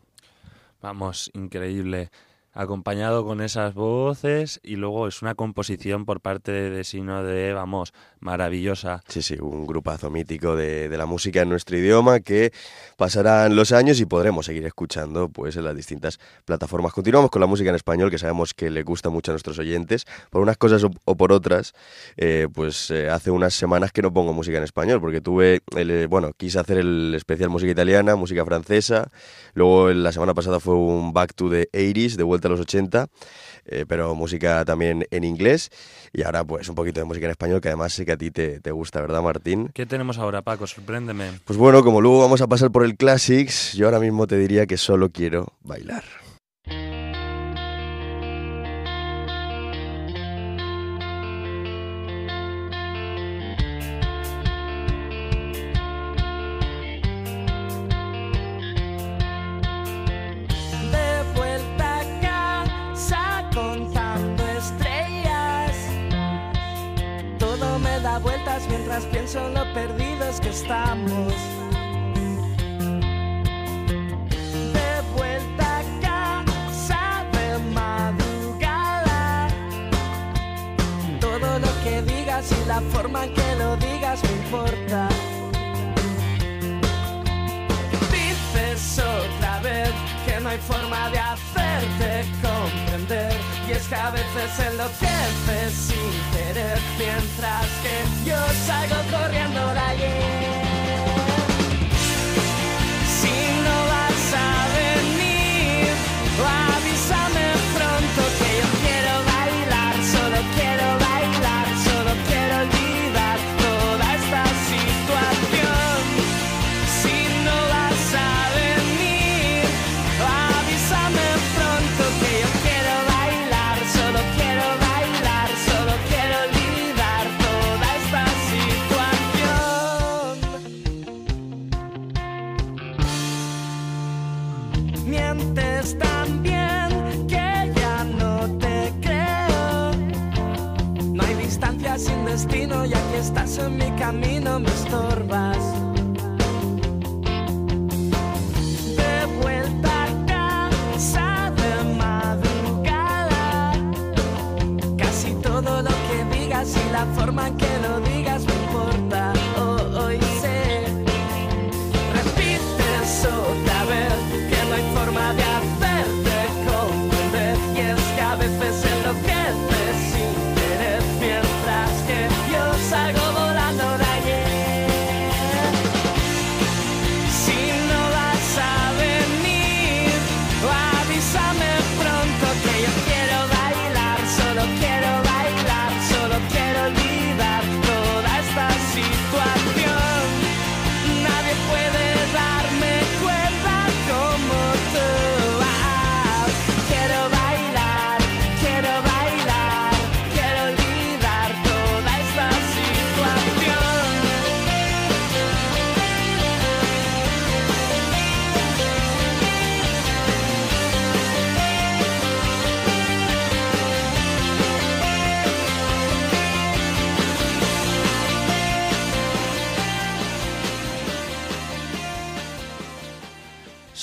Vamos, 0.82 1.32
increíble. 1.34 2.12
Acompañado 2.58 3.26
con 3.26 3.42
esas 3.42 3.74
voces 3.74 4.62
y 4.64 4.78
luego 4.78 5.10
es 5.10 5.22
una 5.22 5.36
composición 5.36 6.06
por 6.06 6.22
parte 6.22 6.54
de 6.54 6.86
Sino 6.86 7.22
de, 7.22 7.52
vamos, 7.52 7.94
maravillosa. 8.22 9.04
Sí, 9.10 9.22
sí, 9.22 9.36
un 9.42 9.68
grupazo 9.68 10.10
mítico 10.10 10.56
de, 10.56 10.88
de 10.88 10.98
la 10.98 11.06
música 11.06 11.42
en 11.42 11.50
nuestro 11.50 11.78
idioma 11.78 12.22
que 12.22 12.54
pasarán 12.96 13.58
los 13.58 13.74
años 13.74 14.00
y 14.00 14.06
podremos 14.06 14.46
seguir 14.46 14.66
escuchando 14.66 15.28
pues 15.28 15.58
en 15.58 15.66
las 15.66 15.76
distintas 15.76 16.18
plataformas. 16.46 16.94
Continuamos 16.94 17.30
con 17.30 17.42
la 17.42 17.48
música 17.48 17.72
en 17.72 17.76
español 17.76 18.10
que 18.10 18.18
sabemos 18.18 18.54
que 18.54 18.70
le 18.70 18.84
gusta 18.84 19.10
mucho 19.10 19.32
a 19.32 19.34
nuestros 19.34 19.60
oyentes. 19.60 20.06
Por 20.30 20.42
unas 20.42 20.56
cosas 20.56 20.82
o, 20.86 20.92
o 21.04 21.18
por 21.18 21.34
otras, 21.34 21.74
eh, 22.16 22.48
pues 22.54 22.90
eh, 22.90 23.10
hace 23.10 23.32
unas 23.32 23.54
semanas 23.54 23.92
que 23.92 24.02
no 24.02 24.14
pongo 24.14 24.32
música 24.32 24.60
en 24.60 24.64
español 24.64 25.02
porque 25.02 25.20
tuve, 25.20 25.62
el, 25.76 25.92
eh, 25.92 26.08
bueno, 26.08 26.32
quise 26.38 26.60
hacer 26.60 26.78
el 26.78 27.14
especial 27.16 27.50
música 27.50 27.74
italiana, 27.74 28.16
música 28.16 28.46
francesa. 28.46 29.12
Luego 29.56 29.90
la 29.92 30.14
semana 30.14 30.34
pasada 30.34 30.62
fue 30.62 30.76
un 30.76 31.12
Back 31.12 31.34
to 31.34 31.50
the 31.50 31.70
80s, 31.74 32.16
de 32.16 32.24
vuelta 32.24 32.45
a 32.48 32.50
los 32.52 32.60
80, 32.60 33.08
eh, 33.66 33.86
pero 33.88 34.16
música 34.16 34.64
también 34.66 35.06
en 35.12 35.24
inglés. 35.24 35.70
Y 36.14 36.24
ahora 36.24 36.44
pues 36.44 36.70
un 36.70 36.76
poquito 36.76 37.00
de 37.00 37.06
música 37.06 37.26
en 37.26 37.32
español 37.32 37.62
que 37.62 37.70
además 37.70 37.94
sé 37.94 38.06
que 38.06 38.14
a 38.14 38.18
ti 38.18 38.32
te, 38.32 38.60
te 38.60 38.72
gusta, 38.72 39.02
¿verdad 39.02 39.22
Martín? 39.22 39.70
¿Qué 39.74 39.86
tenemos 39.86 40.18
ahora, 40.18 40.42
Paco? 40.42 40.68
Sorpréndeme. 40.68 41.32
Pues 41.46 41.58
bueno, 41.58 41.84
como 41.84 42.02
luego 42.02 42.20
vamos 42.20 42.42
a 42.42 42.48
pasar 42.48 42.72
por 42.72 42.84
el 42.84 42.96
Classics, 42.96 43.74
yo 43.74 43.88
ahora 43.88 44.00
mismo 44.00 44.28
te 44.28 44.38
diría 44.38 44.66
que 44.66 44.78
solo 44.78 45.10
quiero 45.10 45.54
bailar. 45.62 46.25
Mientras 68.76 69.06
pienso 69.06 69.48
en 69.48 69.54
lo 69.54 69.74
perdidos 69.74 70.42
que 70.42 70.50
estamos. 70.50 71.34
De 74.78 74.92
vuelta 75.16 75.80
a 75.80 75.84
casa 76.02 77.26
de 77.32 77.48
madrugada. 77.74 79.48
Todo 81.20 81.60
lo 81.60 81.72
que 81.84 82.02
digas 82.02 82.52
y 82.52 82.68
la 82.68 82.82
forma 82.94 83.26
en 83.26 83.34
que 83.34 83.56
lo 83.58 83.78
digas 83.78 84.22
me 84.24 84.32
importa. 84.44 85.08
Dices 88.12 89.00
otra 89.00 89.60
vez 89.62 89.92
que 90.26 90.40
no 90.42 90.50
hay 90.50 90.60
forma 90.60 91.10
de 91.12 91.20
hacerte 91.20 92.26
comprender. 92.42 93.34
Y 93.68 93.72
es 93.72 93.88
que 93.88 93.96
a 93.96 94.10
veces 94.12 94.60
enloqueces 94.68 95.74
sin 95.74 96.05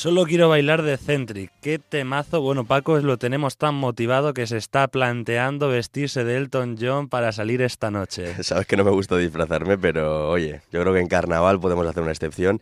Solo 0.02 0.24
quiero 0.24 0.48
bailar 0.48 0.82
de 0.82 0.96
Centric. 0.96 1.52
Qué 1.60 1.78
temazo. 1.78 2.40
Bueno, 2.40 2.64
Paco 2.64 2.98
lo 2.98 3.18
tenemos 3.18 3.56
tan 3.56 3.76
motivado 3.76 4.34
que 4.34 4.48
se 4.48 4.56
está 4.56 4.88
planteando 4.88 5.68
vestirse 5.68 6.24
de 6.24 6.38
Elton 6.38 6.76
John 6.76 7.08
para 7.08 7.30
salir 7.30 7.62
esta 7.62 7.92
noche. 7.92 8.34
Sabes 8.42 8.66
que 8.66 8.76
no 8.76 8.82
me 8.82 8.90
gusta 8.90 9.16
disfrazarme, 9.16 9.78
pero 9.78 10.28
oye, 10.28 10.60
yo 10.72 10.80
creo 10.80 10.92
que 10.92 10.98
en 10.98 11.06
carnaval 11.06 11.60
podemos 11.60 11.86
hacer 11.86 12.02
una 12.02 12.10
excepción. 12.10 12.60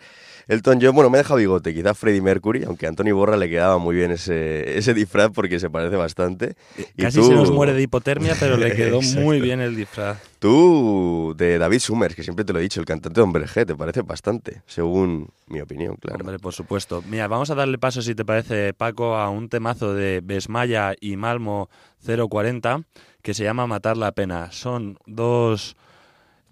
Elton 0.51 0.81
John, 0.83 0.97
bueno, 0.97 1.11
me 1.11 1.19
deja 1.19 1.37
bigote, 1.37 1.73
quizá 1.73 1.95
Freddie 1.95 2.21
Mercury, 2.21 2.65
aunque 2.65 2.87
a 2.87 2.89
Anthony 2.89 3.13
Borra 3.15 3.37
le 3.37 3.49
quedaba 3.49 3.79
muy 3.79 3.95
bien 3.95 4.11
ese, 4.11 4.77
ese 4.77 4.95
disfraz 4.95 5.31
porque 5.33 5.61
se 5.61 5.71
parece 5.71 5.95
bastante. 5.95 6.57
Y 6.97 7.03
Casi 7.03 7.21
tú- 7.21 7.27
se 7.29 7.35
nos 7.35 7.53
muere 7.53 7.73
de 7.73 7.83
hipotermia, 7.83 8.35
pero 8.41 8.57
le 8.57 8.75
quedó 8.75 9.01
muy 9.01 9.41
bien 9.41 9.61
el 9.61 9.77
disfraz. 9.77 10.19
Tú, 10.41 11.35
de 11.37 11.57
David 11.59 11.79
Summers, 11.79 12.17
que 12.17 12.25
siempre 12.25 12.45
te 12.45 12.53
lo 12.53 12.59
he 12.59 12.63
dicho, 12.63 12.81
el 12.81 12.87
cantante 12.87 13.21
de 13.21 13.23
Hombre 13.23 13.47
G, 13.47 13.65
te 13.65 13.77
parece 13.77 14.03
bastante, 14.03 14.63
según 14.67 15.29
mi 15.47 15.61
opinión, 15.61 15.95
claro. 15.97 16.19
Hombre, 16.21 16.41
por 16.41 16.53
supuesto. 16.53 17.01
Mira, 17.09 17.29
vamos 17.29 17.51
a 17.51 17.55
darle 17.55 17.79
paso, 17.79 18.03
si 18.03 18.17
te 18.17 18.25
parece, 18.25 18.75
Paco, 18.75 19.17
a 19.17 19.31
un 19.31 19.49
temazo 19.49 19.95
de 19.95 20.21
Besmaya 20.21 20.95
y 21.01 21.17
Malmo 21.17 21.71
040 22.05 22.83
que 23.23 23.35
se 23.35 23.45
llama 23.45 23.67
Matar 23.69 23.97
la 23.97 24.11
Pena. 24.13 24.51
Son 24.51 24.97
dos 25.07 25.77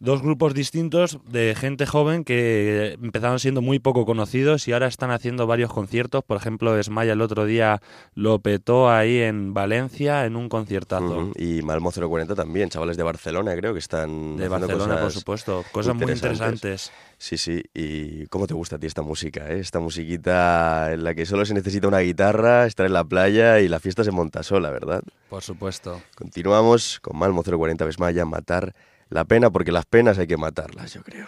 dos 0.01 0.23
grupos 0.23 0.55
distintos 0.55 1.19
de 1.29 1.55
gente 1.59 1.87
joven 1.87 2.25
que 2.25 2.97
empezaron 3.03 3.39
siendo 3.39 3.63
muy 3.63 3.79
poco 3.79 4.07
conocidos 4.07 4.69
y 4.69 4.73
ahora 4.73 4.87
están 4.87 5.11
haciendo 5.11 5.47
varios 5.47 5.73
conciertos. 5.73 6.23
Por 6.25 6.37
ejemplo, 6.37 6.79
Esmaya 6.79 7.13
el 7.13 7.21
otro 7.21 7.45
día 7.45 7.81
lo 8.15 8.39
petó 8.39 8.91
ahí 8.91 9.19
en 9.19 9.55
Valencia 9.55 10.25
en 10.25 10.37
un 10.37 10.49
conciertazo. 10.49 11.33
Y 11.37 11.63
Malmo 11.63 11.91
040 11.91 12.35
también, 12.35 12.69
chavales 12.69 12.97
de 12.97 13.03
Barcelona, 13.03 13.55
creo 13.57 13.73
que 13.73 13.81
están. 13.81 14.37
De 14.37 14.49
Barcelona, 14.49 15.01
por 15.01 15.13
supuesto. 15.13 15.65
Cosas 15.73 15.95
muy 15.95 16.13
interesantes. 16.13 16.93
Sí, 17.19 17.37
sí. 17.37 17.65
¿Y 17.75 18.27
cómo 18.27 18.47
te 18.47 18.55
gusta 18.55 18.77
a 18.77 18.79
ti 18.79 18.87
esta 18.87 19.03
música? 19.03 19.49
eh? 19.49 19.59
Esta 19.59 19.81
musiquita 19.81 20.93
en 20.93 21.03
la 21.03 21.15
que 21.15 21.27
solo 21.27 21.45
se 21.45 21.55
necesita 21.55 21.89
una 21.89 21.99
guitarra, 21.99 22.67
estar 22.67 22.87
en 22.87 22.93
la 22.93 23.03
playa 23.05 23.59
y 23.61 23.69
la 23.69 23.81
fiesta 23.81 24.05
se 24.05 24.13
monta 24.13 24.45
sola, 24.45 24.71
¿verdad? 24.71 25.03
Por 25.29 25.43
supuesto. 25.43 26.01
Continuamos 26.15 27.01
con 27.01 27.19
Malmo 27.19 27.43
040 27.43 27.85
Besmaya, 27.85 28.25
matar 28.25 28.73
la 29.11 29.25
pena, 29.25 29.51
porque 29.51 29.73
las 29.73 29.87
penas 29.87 30.19
hay 30.19 30.27
que 30.27 30.37
matarlas, 30.37 30.93
yo 30.95 31.03
creo. 31.03 31.27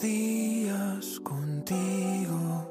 Días 0.00 1.18
contigo. 1.24 2.68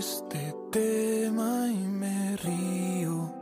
Este 0.00 0.54
tema 0.72 1.68
y 1.68 1.76
me 1.76 2.34
río 2.38 3.34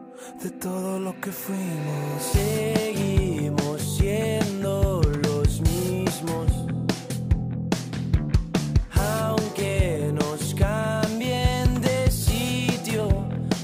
de 0.42 0.50
todo 0.50 0.98
lo 0.98 1.12
que 1.20 1.30
fuimos. 1.30 2.22
Seguimos 2.32 3.80
siendo 3.80 5.00
los 5.22 5.60
mismos. 5.60 6.50
Aunque 8.92 10.10
nos 10.12 10.52
cambien 10.56 11.80
de 11.80 12.10
sitio, 12.10 13.06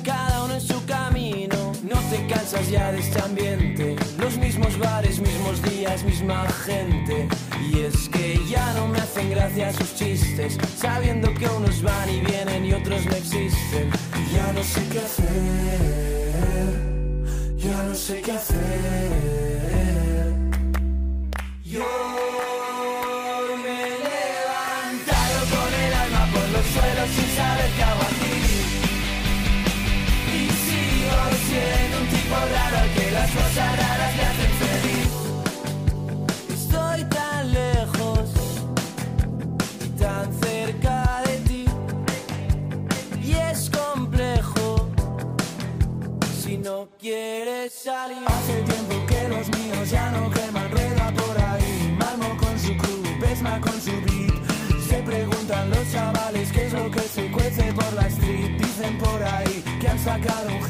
cada 0.04 0.44
uno 0.44 0.54
en 0.54 0.60
su 0.60 0.78
camino. 0.86 1.72
No 1.82 1.98
te 2.10 2.24
cansas 2.28 2.70
ya 2.70 2.92
de 2.92 3.00
este 3.00 3.20
ambiente. 3.20 3.96
Los 4.20 4.38
mismos 4.38 4.78
bares, 4.78 5.18
mismos 5.18 5.60
días, 5.62 6.04
misma 6.04 6.46
gente. 6.64 7.28
Y 7.70 7.80
es 7.80 8.08
que 8.08 8.40
ya 8.48 8.74
no 8.74 8.88
me 8.88 8.98
hacen 8.98 9.30
gracia 9.30 9.72
sus 9.72 9.94
chistes, 9.94 10.58
sabiendo 10.76 11.32
que 11.34 11.46
unos 11.48 11.82
van 11.82 12.10
y 12.10 12.20
vienen 12.20 12.64
y 12.66 12.72
otros 12.72 13.04
no 13.06 13.12
existen. 13.12 13.90
Ya 14.32 14.52
no 14.52 14.62
sé 14.62 14.88
qué 14.92 14.98
hacer, 14.98 15.80
ya 17.56 17.82
no 17.82 17.94
sé 17.94 18.20
qué 18.20 18.32
hacer. 18.32 19.54
Yo 21.64 21.84
chavales 55.94 56.50
qué 56.52 56.66
es 56.66 56.72
lo 56.72 56.90
que 56.90 57.00
se 57.00 57.30
cuece 57.30 57.72
por 57.72 57.92
la 57.94 58.06
street. 58.08 58.58
Dicen 58.58 58.98
por 58.98 59.22
ahí 59.22 59.62
que 59.80 59.88
han 59.88 59.98
sacado 59.98 60.48
un 60.48 60.60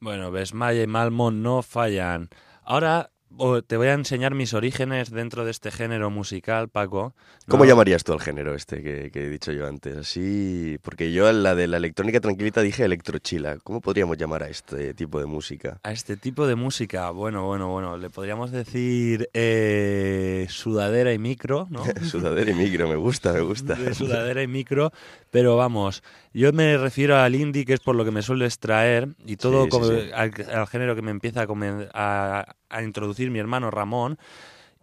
Bueno, 0.00 0.30
Besmaya 0.30 0.82
y 0.82 0.86
Malmo 0.86 1.30
no 1.30 1.62
fallan. 1.62 2.30
Ahora 2.62 3.10
te 3.66 3.76
voy 3.76 3.88
a 3.88 3.92
enseñar 3.92 4.34
mis 4.34 4.54
orígenes 4.54 5.10
dentro 5.10 5.44
de 5.44 5.50
este 5.50 5.70
género 5.70 6.10
musical, 6.10 6.68
Paco. 6.68 7.14
¿Cómo 7.46 7.64
llamarías 7.64 8.02
tú 8.02 8.12
al 8.12 8.20
género 8.20 8.54
este 8.54 8.82
que, 8.82 9.10
que 9.10 9.26
he 9.26 9.28
dicho 9.28 9.52
yo 9.52 9.66
antes? 9.66 9.96
Así, 9.96 10.78
porque 10.82 11.12
yo 11.12 11.28
a 11.28 11.32
la 11.32 11.54
de 11.54 11.68
la 11.68 11.76
electrónica 11.76 12.20
tranquilita 12.20 12.62
dije 12.62 12.84
electrochila. 12.84 13.58
¿Cómo 13.58 13.80
podríamos 13.80 14.16
llamar 14.16 14.42
a 14.42 14.48
este 14.48 14.94
tipo 14.94 15.20
de 15.20 15.26
música? 15.26 15.78
A 15.82 15.92
este 15.92 16.16
tipo 16.16 16.46
de 16.46 16.56
música, 16.56 17.10
bueno, 17.10 17.46
bueno, 17.46 17.68
bueno, 17.68 17.96
le 17.96 18.10
podríamos 18.10 18.50
decir 18.50 19.28
eh, 19.34 20.46
sudadera 20.48 21.12
y 21.12 21.18
micro, 21.18 21.66
¿no? 21.70 21.84
Sudadera 22.02 22.50
y 22.50 22.54
micro, 22.54 22.88
me 22.88 22.96
gusta, 22.96 23.32
me 23.32 23.40
gusta. 23.40 23.74
de 23.74 23.94
sudadera 23.94 24.42
y 24.42 24.48
micro, 24.48 24.90
pero 25.30 25.56
vamos, 25.56 26.02
yo 26.38 26.52
me 26.52 26.76
refiero 26.78 27.16
al 27.16 27.34
indie, 27.34 27.64
que 27.64 27.74
es 27.74 27.80
por 27.80 27.96
lo 27.96 28.04
que 28.04 28.10
me 28.10 28.22
sueles 28.22 28.58
traer, 28.58 29.08
y 29.26 29.36
todo 29.36 29.64
Sí, 29.64 29.68
como- 29.70 29.86
sí. 29.86 30.10
Al, 30.14 30.32
al 30.52 30.66
género 30.66 30.94
que 30.94 31.02
me 31.02 31.10
empieza 31.10 31.42
a, 31.42 31.46
a- 31.94 32.54
a 32.68 32.82
introducir 32.82 33.30
mi 33.30 33.38
hermano 33.38 33.70
Ramón. 33.70 34.18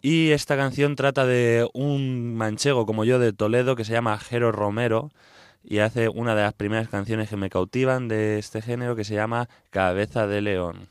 Y 0.02 0.30
esta 0.30 0.56
canción 0.56 0.94
trata 0.94 1.26
de 1.26 1.68
un 1.72 2.34
manchego 2.36 2.86
como 2.86 3.04
yo 3.04 3.18
de 3.18 3.32
Toledo 3.32 3.74
que 3.76 3.84
se 3.84 3.92
llama 3.92 4.18
Jero 4.18 4.52
Romero 4.52 5.10
y 5.64 5.78
hace 5.78 6.08
una 6.08 6.34
de 6.36 6.42
las 6.42 6.52
primeras 6.52 6.88
canciones 6.88 7.28
que 7.28 7.36
me 7.36 7.50
cautivan 7.50 8.06
de 8.06 8.38
este 8.38 8.62
género 8.62 8.94
que 8.94 9.02
se 9.04 9.14
llama 9.14 9.48
Cabeza 9.70 10.26
de 10.28 10.42
León. 10.42 10.88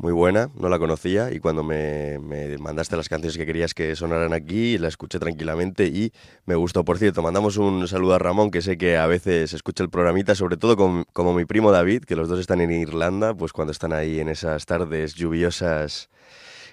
Muy 0.00 0.12
buena, 0.12 0.48
no 0.54 0.68
la 0.68 0.78
conocía 0.78 1.32
y 1.32 1.40
cuando 1.40 1.64
me, 1.64 2.20
me 2.20 2.56
mandaste 2.58 2.96
las 2.96 3.08
canciones 3.08 3.36
que 3.36 3.44
querías 3.46 3.74
que 3.74 3.96
sonaran 3.96 4.32
aquí, 4.32 4.78
la 4.78 4.86
escuché 4.86 5.18
tranquilamente 5.18 5.86
y 5.86 6.12
me 6.46 6.54
gustó. 6.54 6.84
Por 6.84 6.98
cierto, 6.98 7.20
mandamos 7.20 7.56
un 7.56 7.88
saludo 7.88 8.14
a 8.14 8.20
Ramón, 8.20 8.52
que 8.52 8.62
sé 8.62 8.78
que 8.78 8.96
a 8.96 9.08
veces 9.08 9.54
escucha 9.54 9.82
el 9.82 9.90
programita, 9.90 10.36
sobre 10.36 10.56
todo 10.56 10.76
con- 10.76 11.04
como 11.12 11.34
mi 11.34 11.46
primo 11.46 11.72
David, 11.72 12.04
que 12.04 12.14
los 12.14 12.28
dos 12.28 12.38
están 12.38 12.60
en 12.60 12.70
Irlanda, 12.70 13.34
pues 13.34 13.52
cuando 13.52 13.72
están 13.72 13.92
ahí 13.92 14.20
en 14.20 14.28
esas 14.28 14.66
tardes 14.66 15.14
lluviosas 15.14 16.10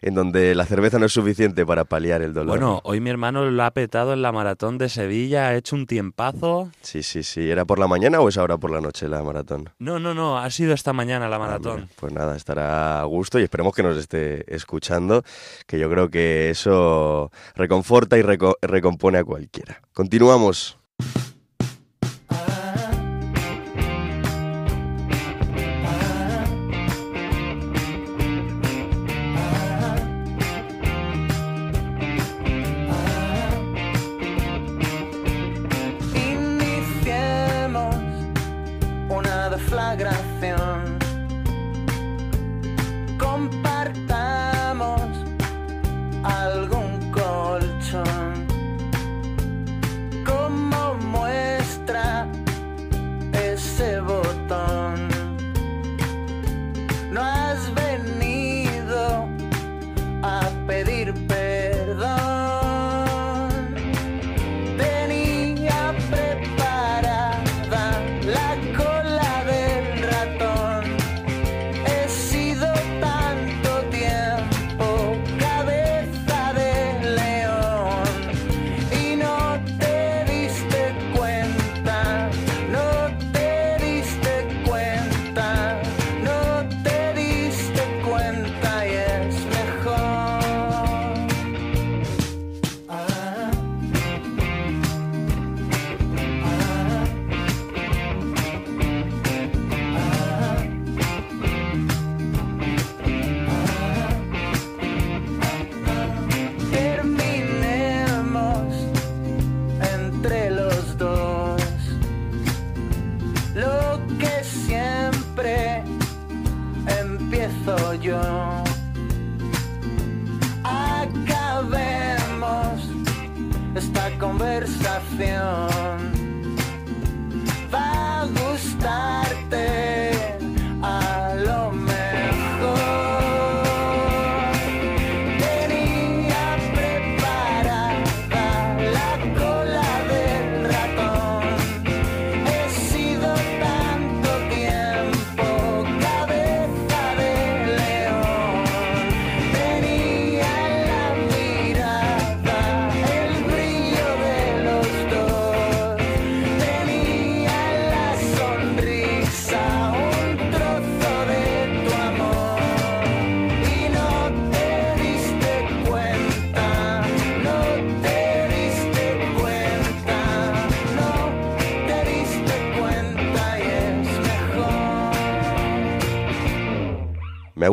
en 0.05 0.13
donde 0.13 0.53
la 0.55 0.65
cerveza 0.65 0.99
no 0.99 1.07
es 1.07 1.11
suficiente 1.13 1.65
para 1.65 1.83
paliar 1.83 2.21
el 2.21 2.31
dolor. 2.33 2.47
Bueno, 2.59 2.79
hoy 2.83 3.01
mi 3.01 3.09
hermano 3.09 3.49
lo 3.49 3.63
ha 3.63 3.71
petado 3.71 4.13
en 4.13 4.21
la 4.21 4.31
maratón 4.31 4.77
de 4.77 4.87
Sevilla, 4.87 5.47
ha 5.47 5.55
hecho 5.55 5.75
un 5.75 5.87
tiempazo. 5.87 6.69
Sí, 6.81 7.01
sí, 7.03 7.23
sí. 7.23 7.49
¿Era 7.49 7.65
por 7.65 7.79
la 7.79 7.87
mañana 7.87 8.19
o 8.21 8.29
es 8.29 8.37
ahora 8.37 8.57
por 8.57 8.69
la 8.71 8.81
noche 8.81 9.07
la 9.09 9.23
maratón? 9.23 9.69
No, 9.79 9.99
no, 9.99 10.13
no, 10.13 10.37
ha 10.37 10.49
sido 10.51 10.73
esta 10.73 10.93
mañana 10.93 11.27
la 11.27 11.37
Ah, 11.37 11.39
maratón. 11.39 11.75
mira, 11.81 11.87
pues 11.95 12.13
nada, 12.13 12.35
estará 12.37 13.01
a 13.01 13.03
gusto 13.05 13.39
y 13.39 13.43
esperemos 13.43 13.73
que 13.73 13.81
nos 13.83 13.97
esté 13.97 14.45
escuchando, 14.55 15.23
que 15.65 15.79
yo 15.79 15.89
creo 15.89 16.09
que 16.09 16.51
eso 16.51 17.31
reconforta 17.55 18.17
y 18.17 18.21
reco- 18.21 18.57
recompone 18.61 19.17
a 19.17 19.23
cualquiera. 19.23 19.81
Continuamos. 19.93 20.77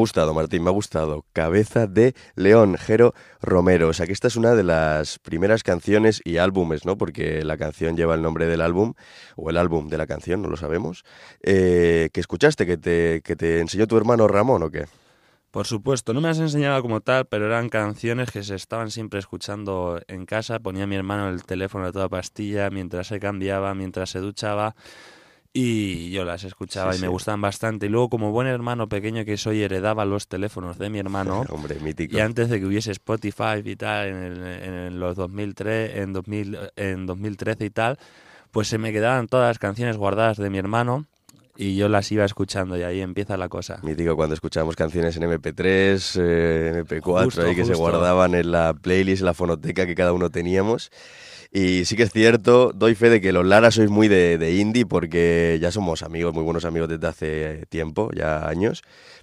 Gustado, 0.03 0.35
Martín, 0.35 0.65
me 0.65 0.71
ha 0.71 0.73
gustado. 0.73 1.25
Cabeza 1.33 1.87
de 1.87 2.15
León, 2.35 2.77
Jero 2.77 3.15
Romero. 3.41 3.89
O 3.89 3.93
sea 3.93 4.05
que 4.05 4.13
esta 4.13 4.27
es 4.27 4.35
una 4.35 4.57
de 4.57 4.65
las 4.65 5.21
primeras 5.21 5.63
canciones 5.63 6.21
y 6.25 6.39
álbumes, 6.39 6.85
¿no? 6.85 6.99
Porque 6.99 7.45
la 7.45 7.57
canción 7.57 7.97
lleva 7.97 8.17
el 8.17 8.23
nombre 8.23 8.47
del 8.47 8.63
álbum, 8.63 8.95
o 9.37 9.49
el 9.49 9.57
álbum 9.57 9.87
de 9.89 9.99
la 9.99 10.09
canción, 10.09 10.43
no 10.43 10.49
lo 10.49 10.57
sabemos. 10.57 11.05
eh, 11.41 12.09
que 12.13 12.19
escuchaste, 12.21 12.67
que 12.67 12.77
te, 12.77 13.21
que 13.23 13.37
te 13.37 13.61
enseñó 13.61 13.87
tu 13.87 13.97
hermano 13.97 14.27
Ramón, 14.27 14.65
¿o 14.65 14.71
qué? 14.71 14.87
Por 15.53 15.67
supuesto, 15.69 16.13
no 16.15 16.21
me 16.21 16.29
las 16.29 16.41
enseñaba 16.41 16.83
como 16.83 17.01
tal, 17.01 17.27
pero 17.27 17.47
eran 17.47 17.69
canciones 17.69 18.33
que 18.33 18.43
se 18.43 18.57
estaban 18.57 18.91
siempre 18.91 19.21
escuchando 19.21 20.01
en 20.09 20.27
casa. 20.27 20.59
Ponía 20.59 20.89
mi 20.89 20.97
hermano 20.97 21.29
el 21.29 21.45
teléfono 21.45 21.85
a 21.87 21.93
toda 21.93 22.09
pastilla 22.09 22.71
mientras 22.71 23.07
se 23.07 23.21
cambiaba, 23.21 23.73
mientras 23.75 24.11
se 24.11 24.19
duchaba. 24.19 24.75
Y 25.55 26.11
yo 26.11 26.25
las 26.25 26.45
escuchaba 26.45 26.93
Sí, 26.93 26.99
y 26.99 27.03
me 27.03 27.09
gustaban 27.09 27.41
bastante. 27.43 27.87
Y 27.87 27.89
luego, 27.91 28.09
como 28.09 28.31
buen 28.33 28.47
hermano 28.47 28.89
pequeño 28.89 29.25
que 29.27 29.37
soy, 29.37 29.63
heredaba 29.63 30.05
los 30.07 30.27
teléfonos 30.27 30.79
de 30.79 30.89
mi 30.89 30.99
hermano. 30.99 31.43
Hombre, 31.51 31.79
mítico. 31.81 32.17
Y 32.17 32.21
antes 32.21 32.49
de 32.49 32.59
que 32.59 32.65
hubiese 32.67 32.91
Spotify 32.93 33.61
y 33.63 33.77
tal, 33.77 34.09
en, 34.09 34.17
el- 34.17 34.43
en 34.87 35.01
los 35.01 35.15
2003, 35.17 35.97
en, 35.97 36.13
2000, 36.15 36.59
en 36.77 37.05
2013 37.07 37.67
y 37.67 37.71
tal, 37.71 37.99
pues 38.51 38.69
se 38.69 38.79
me 38.79 38.93
quedaban 38.93 39.27
todas 39.29 39.49
las 39.51 39.59
canciones 39.59 39.99
guardadas 39.99 40.39
de 40.39 40.49
mi 40.49 40.57
hermano 40.59 41.05
y 41.55 41.77
yo 41.77 41.91
las 41.91 42.11
iba 42.11 42.25
escuchando 42.25 42.79
y 42.79 42.83
ahí 42.83 43.03
empieza 43.03 43.37
la 43.37 43.51
cosa. 43.51 43.79
Mítico 43.83 44.17
cuando 44.17 44.33
escuchábamos 44.35 44.75
canciones 44.75 45.15
en 45.19 45.25
MP3, 45.25 46.17
eh, 46.19 46.83
MP4, 46.87 47.25
Justo, 47.25 47.43
ahí 47.43 47.55
que 47.55 47.67
se 47.67 47.75
guardaban 47.75 48.35
en 48.35 48.53
la 48.53 48.73
playlist, 48.73 49.21
en 49.21 49.27
la 49.27 49.35
fonoteca 49.35 49.85
que 49.87 49.95
cada 49.95 50.15
uno 50.15 50.31
teníamos. 50.31 50.91
Y 51.55 51.85
sí 51.85 51.97
que 51.97 52.05
es 52.05 52.13
cierto, 52.13 52.73
doy 52.73 52.95
fe 52.95 53.11
de 53.11 53.21
que 53.21 53.31
los 53.31 53.45
Lara 53.45 53.71
sois 53.71 53.91
muy 53.91 54.09
de, 54.09 54.39
de 54.39 54.55
indie 54.55 54.87
porque 54.87 55.59
ya 55.61 55.71
somos 55.71 56.03
amigos, 56.03 56.33
muy 56.33 56.43
buenos 56.43 56.65
amigos 56.65 56.89
desde 56.89 57.07
hace 57.07 57.67
tiempo, 57.69 58.11
ya 58.15 58.49
años. 58.49 58.83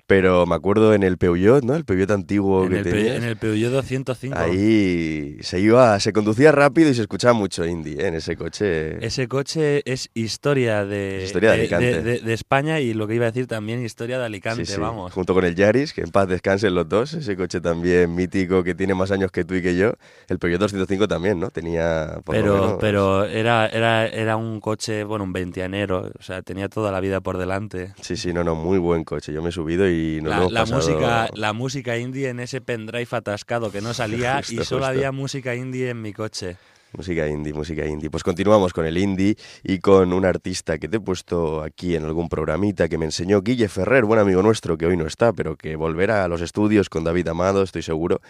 Pero 0.09 0.47
me 0.47 0.55
acuerdo 0.55 0.95
en 0.95 1.03
el 1.03 1.19
Peugeot, 1.19 1.63
¿no? 1.63 1.75
El 1.75 1.85
Peugeot 1.85 2.09
antiguo 2.09 2.63
En 2.63 2.69
que 2.71 2.77
el, 2.79 2.83
tenías. 2.83 3.15
en 3.17 3.23
el 3.25 3.37
Peugeot 3.37 3.71
205. 3.71 4.35
Ahí 4.39 5.37
se 5.41 5.59
iba, 5.59 5.99
se 5.99 6.11
conducía 6.13 6.51
rápido 6.51 6.89
y 6.89 6.95
se 6.95 7.01
escuchaba 7.01 7.33
mucho 7.35 7.63
indie 7.63 8.01
¿eh? 8.01 8.07
en 8.07 8.15
ese 8.15 8.35
coche. 8.35 9.05
Ese 9.05 9.27
coche 9.27 9.83
es 9.85 10.09
historia 10.15 10.83
de, 10.83 11.21
historia 11.25 11.51
de 11.51 11.59
Alicante. 11.59 12.01
de- 12.01 12.19
de 12.21 12.33
España 12.33 12.79
y 12.79 12.95
lo 12.95 13.07
que 13.07 13.13
iba 13.13 13.25
a 13.25 13.31
decir 13.31 13.45
también 13.45 13.85
historia 13.85 14.17
de 14.17 14.25
Alicante, 14.25 14.65
Sí, 14.65 14.73
sí, 14.73 14.79
vamos. 14.81 15.13
Junto 15.13 15.35
con 15.35 15.45
el 15.45 15.53
Yaris, 15.53 15.93
que 15.93 16.01
en 16.01 16.09
paz 16.09 16.27
descansen 16.27 16.73
los 16.73 16.89
dos. 16.89 17.13
Ese 17.13 17.37
coche 17.37 17.61
también 17.61 18.15
mítico 18.15 18.63
que 18.63 18.73
tiene 18.73 18.95
más 18.95 19.11
años 19.11 19.31
que 19.31 19.45
tú 19.45 19.53
y 19.53 19.61
que 19.61 19.77
yo. 19.77 19.93
El 20.27 20.39
Peugeot 20.39 20.59
205 20.59 21.07
también, 21.07 21.39
¿no? 21.39 21.51
Tenía 21.51 22.19
por 22.25 22.35
lo 22.35 22.41
Pero, 22.41 22.53
menos- 22.55 22.77
pero 22.81 23.25
era, 23.25 23.67
era, 23.67 24.07
era 24.07 24.37
un 24.37 24.59
coche, 24.59 25.03
bueno, 25.03 25.23
un 25.23 25.33
veinteanero, 25.33 26.11
o 26.19 26.23
sea, 26.23 26.41
tenía 26.41 26.67
toda 26.67 26.91
la 26.91 26.99
vida 26.99 27.21
por 27.21 27.37
delante. 27.37 27.93
Sí, 28.01 28.17
sí, 28.17 28.33
no, 28.33 28.43
no, 28.43 28.55
muy 28.55 28.79
buen 28.79 29.03
coche. 29.03 29.31
Yo 29.31 29.43
me 29.43 29.49
he 29.49 29.51
subido 29.51 29.87
y 29.87 29.98
La, 30.23 30.37
hemos 30.37 30.51
la 30.51 30.59
pasado- 30.61 30.77
música, 30.81 31.29
la 31.33 31.53
música 31.53 31.97
indie 31.97 32.29
en 32.29 32.39
ese 32.39 32.61
pendrive 32.61 33.07
atascado 33.11 33.71
que 33.71 33.81
no 33.81 33.93
salía 33.93 34.39
y 34.49 34.55
solo 34.55 34.61
justo. 34.63 34.85
había 34.85 35.11
música 35.11 35.55
indie 35.55 35.89
en 35.89 36.01
mi 36.01 36.13
coche. 36.13 36.57
Música 36.91 37.27
indie, 37.27 37.53
música 37.53 37.85
indie. 37.85 38.09
Pues 38.09 38.23
continuamos 38.23 38.73
con 38.73 38.83
el 38.85 38.97
indie 38.97 39.35
y 39.63 39.77
con 39.77 40.11
un 40.11 40.25
artista 40.25 40.79
que 40.79 40.87
te 40.87 40.97
he 40.97 40.99
puesto 40.99 41.61
aquí 41.61 41.95
en 41.95 42.03
algún 42.03 42.29
programita 42.29 42.89
que 42.89 42.97
me 42.97 43.05
enseñó 43.05 43.41
Guille 43.43 43.69
Ferrer, 43.69 44.05
buen 44.05 44.19
amigo 44.19 44.41
nuestro 44.41 44.75
que 44.75 44.87
hoy 44.87 44.97
no 44.97 45.05
está, 45.05 45.31
pero 45.31 45.55
que 45.55 45.75
volverá 45.75 46.23
a 46.23 46.27
los 46.27 46.41
estudios 46.41 46.89
con 46.89 47.03
David 47.03 47.27
Amado, 47.27 47.61
estoy 47.61 47.83
seguro. 47.83 48.21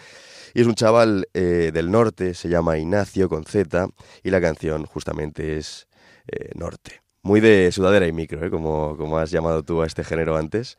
Y 0.53 0.59
es 0.61 0.67
un 0.67 0.75
chaval 0.75 1.27
eh, 1.33 1.71
del 1.73 1.89
norte, 1.89 2.33
se 2.33 2.49
llama 2.49 2.77
Ignacio 2.77 3.29
con 3.29 3.45
Z 3.45 3.87
y 4.23 4.29
la 4.29 4.41
canción 4.41 4.85
justamente 4.85 5.55
es 5.57 5.87
eh, 6.27 6.49
Norte. 6.55 7.01
Muy 7.21 7.39
de 7.39 7.71
sudadera 7.71 8.07
y 8.07 8.11
micro, 8.11 8.45
¿eh? 8.45 8.49
como, 8.49 8.97
como 8.97 9.19
has 9.19 9.31
llamado 9.31 9.63
tú 9.63 9.81
a 9.83 9.87
este 9.87 10.03
género 10.03 10.35
antes. 10.35 10.77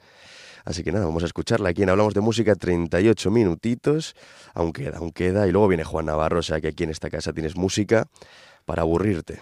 Así 0.65 0.83
que 0.83 0.93
nada, 0.93 1.07
vamos 1.07 1.23
a 1.23 1.27
escucharla 1.27 1.71
aquí 1.71 1.83
en 1.83 1.91
Hablamos 1.91 2.15
de 2.15 2.21
Música, 2.21 2.55
38 2.55 3.31
minutitos. 3.31 4.15
Aún 4.55 4.73
queda, 4.73 4.99
aún 4.99 5.13
queda. 5.13 5.47
Y 5.47 5.53
luego 5.53 5.69
viene 5.69 5.85
Juan 5.85 6.07
Navarro, 6.07 6.41
o 6.41 6.43
sea 6.43 6.61
que 6.61 6.69
aquí 6.69 6.85
en 6.85 6.91
esta 6.91 7.11
casa 7.11 7.33
tienes 7.33 7.57
música 7.57 8.07
para 8.65 8.83
aburrirte. 8.83 9.41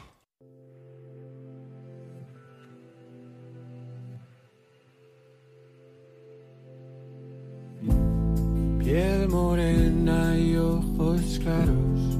Piel 8.78 9.28
morena 9.28 10.36
y 10.38 10.56
ojos 10.56 11.38
claros. 11.40 12.18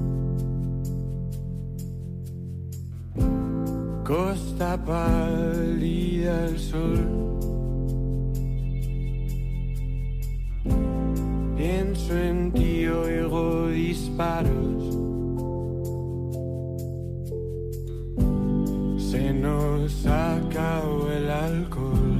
Costa 4.05 4.83
pálida 4.85 6.45
al 6.45 6.59
sol. 6.59 7.28
Pienso 11.57 12.19
en 12.19 12.53
ti, 12.53 12.87
oigo 12.87 13.69
disparos. 13.69 14.85
Se 19.11 19.33
nos 19.33 20.07
acabó 20.07 21.11
el 21.11 21.31
alcohol. 21.31 22.19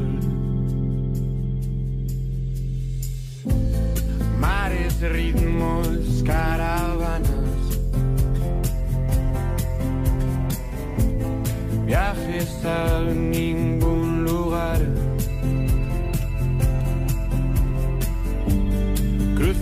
mares, 4.69 5.01
ritmos, 5.01 6.23
caravanas. 6.25 7.29
Viajes 11.87 12.65
a 12.65 13.01
ningún 13.15 13.78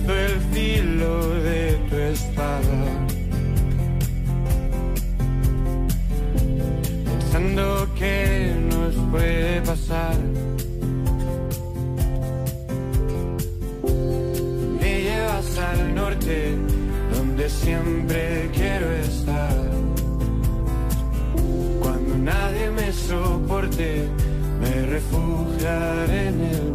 El 0.08 0.40
filo 0.52 1.28
de 1.40 1.78
tu 1.90 1.96
espada. 1.96 3.06
Pensando 7.04 7.88
que 7.98 8.52
nos 8.70 8.94
puede 9.10 9.62
pasar. 9.62 10.14
Me 14.80 15.02
llevas 15.02 15.58
al 15.58 15.94
norte, 15.94 16.54
donde 17.12 17.50
siempre 17.50 18.50
quiero 18.54 18.92
estar. 18.92 19.56
Cuando 21.82 22.16
nadie 22.18 22.70
me 22.70 22.92
soporte, 22.92 24.08
me 24.60 24.86
refugiaré 24.86 26.28
en 26.28 26.40
el 26.42 26.65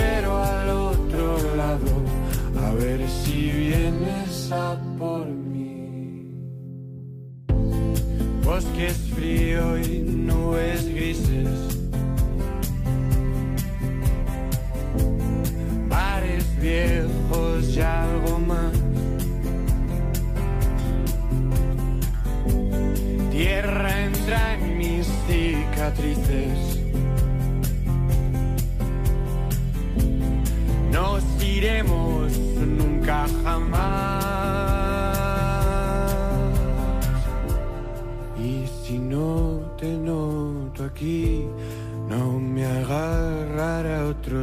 te 0.00 0.06
espero 0.06 0.42
al 0.42 0.70
otro 0.70 1.56
lado, 1.56 1.86
a 2.64 2.72
ver 2.74 3.08
si 3.08 3.50
vienes 3.50 4.52
a 4.52 4.78
por 4.98 5.26
mí. 5.26 6.32
Bosques 8.44 8.96
frío 9.14 9.78
y 9.78 10.00
nubes 10.00 10.86
grises. 10.94 11.76
bares 15.88 16.44
viejos 16.60 17.76
y 17.76 17.80
algo 17.80 18.38
más. 18.38 18.72
Tierra 23.32 24.04
entra 24.04 24.54
en 24.54 24.78
mis 24.78 25.06
cicatrices. 25.26 26.29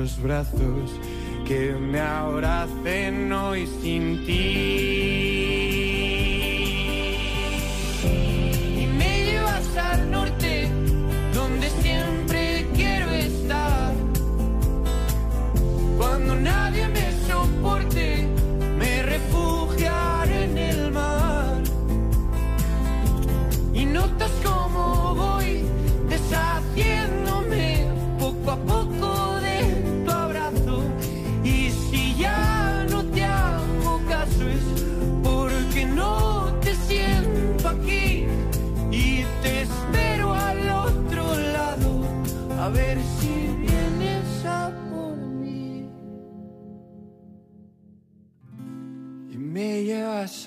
Los 0.07 0.21
brazos 0.21 0.91
que 1.45 1.73
me 1.73 1.99
abracen 1.99 3.29
hoy 3.33 3.67
sin 3.81 4.25
ti. 4.25 5.56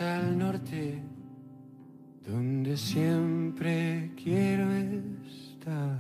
Al 0.01 0.39
norte 0.39 1.03
donde 2.27 2.77
siempre 2.77 4.11
quiero 4.23 4.71
estar. 4.73 5.99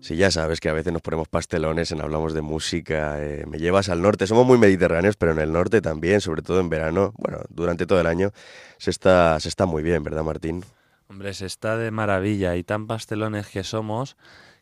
Si 0.00 0.16
ya 0.16 0.30
sabes 0.30 0.60
que 0.60 0.68
a 0.68 0.72
veces 0.72 0.92
nos 0.92 1.02
ponemos 1.02 1.28
pastelones 1.28 1.90
en 1.90 2.00
hablamos 2.00 2.32
de 2.32 2.40
música, 2.40 3.22
eh, 3.22 3.44
me 3.46 3.58
llevas 3.58 3.88
al 3.88 4.00
norte, 4.00 4.26
somos 4.26 4.46
muy 4.46 4.58
mediterráneos, 4.58 5.16
pero 5.16 5.32
en 5.32 5.38
el 5.38 5.52
norte 5.52 5.80
también, 5.80 6.20
sobre 6.20 6.42
todo 6.42 6.60
en 6.60 6.68
verano, 6.68 7.12
bueno, 7.18 7.40
durante 7.48 7.86
todo 7.86 8.00
el 8.00 8.06
año, 8.06 8.30
se 8.78 8.90
está, 8.90 9.38
se 9.40 9.48
está 9.48 9.66
muy 9.66 9.82
bien, 9.82 10.04
¿verdad 10.04 10.22
Martín? 10.22 10.64
Hombre, 11.08 11.34
se 11.34 11.46
está 11.46 11.76
de 11.76 11.90
maravilla 11.90 12.54
y 12.56 12.64
tan 12.64 12.86
pastelones 12.86 13.48
que 13.48 13.64
somos 13.64 14.16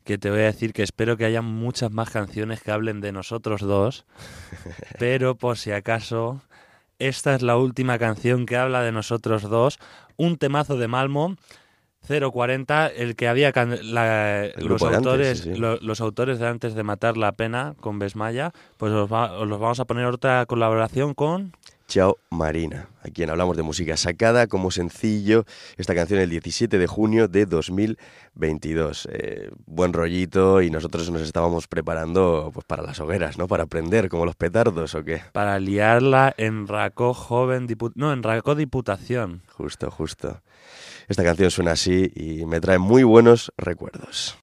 que 0.05 0.18
te 0.18 0.30
voy 0.30 0.41
a 0.41 0.45
decir 0.45 0.72
que 0.72 0.84
espero 0.84 1.16
que 1.16 1.24
haya 1.24 1.43
muchas 1.43 1.91
más 1.91 2.11
canciones 2.11 2.62
que 2.62 2.70
hablen 2.70 3.01
de 3.01 3.11
nosotros 3.11 3.61
dos, 3.61 4.07
pero 4.99 5.34
por 5.34 5.59
si 5.59 5.72
acaso, 5.72 6.41
esta 6.99 7.35
es 7.35 7.43
la 7.43 7.57
última 7.57 7.99
canción 7.99 8.47
que 8.47 8.57
habla 8.57 8.83
de 8.83 8.93
nosotros 8.93 9.43
dos, 9.43 9.79
un 10.17 10.37
temazo 10.39 10.77
de 10.77 10.89
Malmo. 10.89 11.37
040, 12.09 12.87
el 12.87 13.17
que 13.17 13.27
había 13.27 13.53
la- 13.83 14.45
El 14.45 14.67
los 14.69 14.81
antes, 14.81 14.97
autores, 14.97 15.39
sí, 15.41 15.55
sí. 15.55 15.59
lo- 15.59 15.77
los 15.81 16.01
autores 16.01 16.39
de 16.39 16.47
antes 16.47 16.75
de 16.77 16.83
matar 16.85 17.17
la 17.17 17.33
pena 17.33 17.75
con 17.81 17.99
Besmaya, 17.99 18.53
pues 18.77 18.93
os, 18.93 19.13
va- 19.13 19.33
os 19.33 19.49
los 19.49 19.59
vamos 19.59 19.81
a 19.81 19.87
poner 19.87 20.07
otra 20.07 20.47
colaboración 20.47 21.15
con 21.15 21.53
Chao 21.89 22.18
Marina, 22.30 22.89
a 23.03 23.11
quien 23.11 23.30
hablamos 23.30 23.57
de 23.57 23.62
música 23.62 23.97
sacada 23.97 24.49
como 24.49 24.72
sencillo 24.72 25.45
esta 25.76 25.95
canción 25.95 26.18
el 26.20 26.28
17 26.30 26.78
de 26.78 26.87
junio 26.89 27.28
de 27.28 27.47
2022. 27.47 29.09
Eh, 29.12 29.51
buen 29.66 29.93
rollito 29.93 30.62
y 30.62 30.70
nosotros 30.70 31.09
nos 31.11 31.22
estábamos 31.22 31.68
preparando 31.68 32.51
pues 32.53 32.66
para 32.66 32.82
las 32.82 32.99
hogueras, 32.99 33.39
¿no? 33.39 33.47
Para 33.47 33.64
aprender 33.64 34.09
como 34.09 34.26
los 34.26 34.34
petardos 34.34 34.95
o 34.97 35.05
qué. 35.05 35.22
para 35.32 35.61
liarla 35.61 36.34
en 36.37 36.66
Racó 36.66 37.14
Joven 37.14 37.68
Dipu- 37.68 37.93
no, 37.95 38.12
en 38.12 38.24
Racó 38.24 38.57
Diputación. 38.57 39.43
Justo, 39.53 39.91
justo. 39.91 40.43
Esta 41.09 41.22
canción 41.22 41.53
suena 41.53 41.72
así 41.72 42.11
y 42.16 42.45
me 42.47 42.61
trae 42.61 42.78
muy 42.78 43.05
buenos 43.05 43.53
recuerdos. 43.57 44.37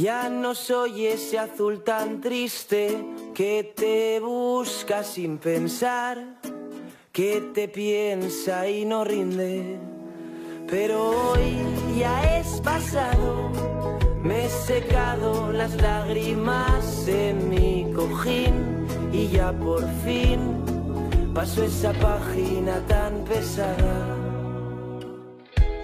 Ya 0.00 0.30
no 0.30 0.54
soy 0.54 1.08
ese 1.08 1.38
azul 1.38 1.84
tan 1.84 2.22
triste 2.22 3.04
que 3.34 3.74
te 3.76 4.18
busca 4.18 5.04
sin 5.04 5.36
pensar, 5.36 6.40
que 7.12 7.42
te 7.52 7.68
piensa 7.68 8.66
y 8.66 8.86
no 8.86 9.04
rinde. 9.04 9.78
Pero 10.66 11.10
hoy 11.10 11.58
ya 11.98 12.38
es 12.38 12.62
pasado, 12.62 13.50
me 14.22 14.46
he 14.46 14.48
secado 14.48 15.52
las 15.52 15.74
lágrimas 15.82 17.06
en 17.06 17.50
mi 17.50 17.92
cojín 17.94 18.86
y 19.12 19.28
ya 19.28 19.52
por 19.52 19.82
fin 20.02 20.64
paso 21.34 21.62
esa 21.62 21.92
página 21.92 22.80
tan 22.86 23.22
pesada. 23.24 24.16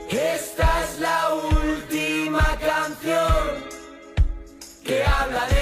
Esta 0.09 0.85
es 0.85 1.01
la 1.01 1.35
última 1.35 2.59
canción 2.59 3.76
que 4.87 5.03
habla 5.03 5.47
de 5.49 5.56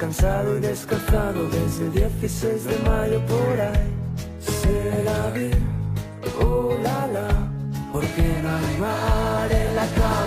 descansado 0.00 0.56
y 0.56 0.60
descalzado 0.60 1.46
desde 1.50 1.84
el 1.84 1.92
16 1.92 2.64
de 2.64 2.78
mayo 2.88 3.20
por 3.26 3.60
ahí. 3.60 3.92
Será 4.40 5.28
bien, 5.28 5.62
oh 6.40 6.74
la 6.82 7.06
la, 7.06 7.28
porque 7.92 8.40
no 8.42 8.48
hay 8.48 8.78
mar 8.78 9.52
en 9.52 9.76
la 9.76 9.82
capital. 9.82 10.19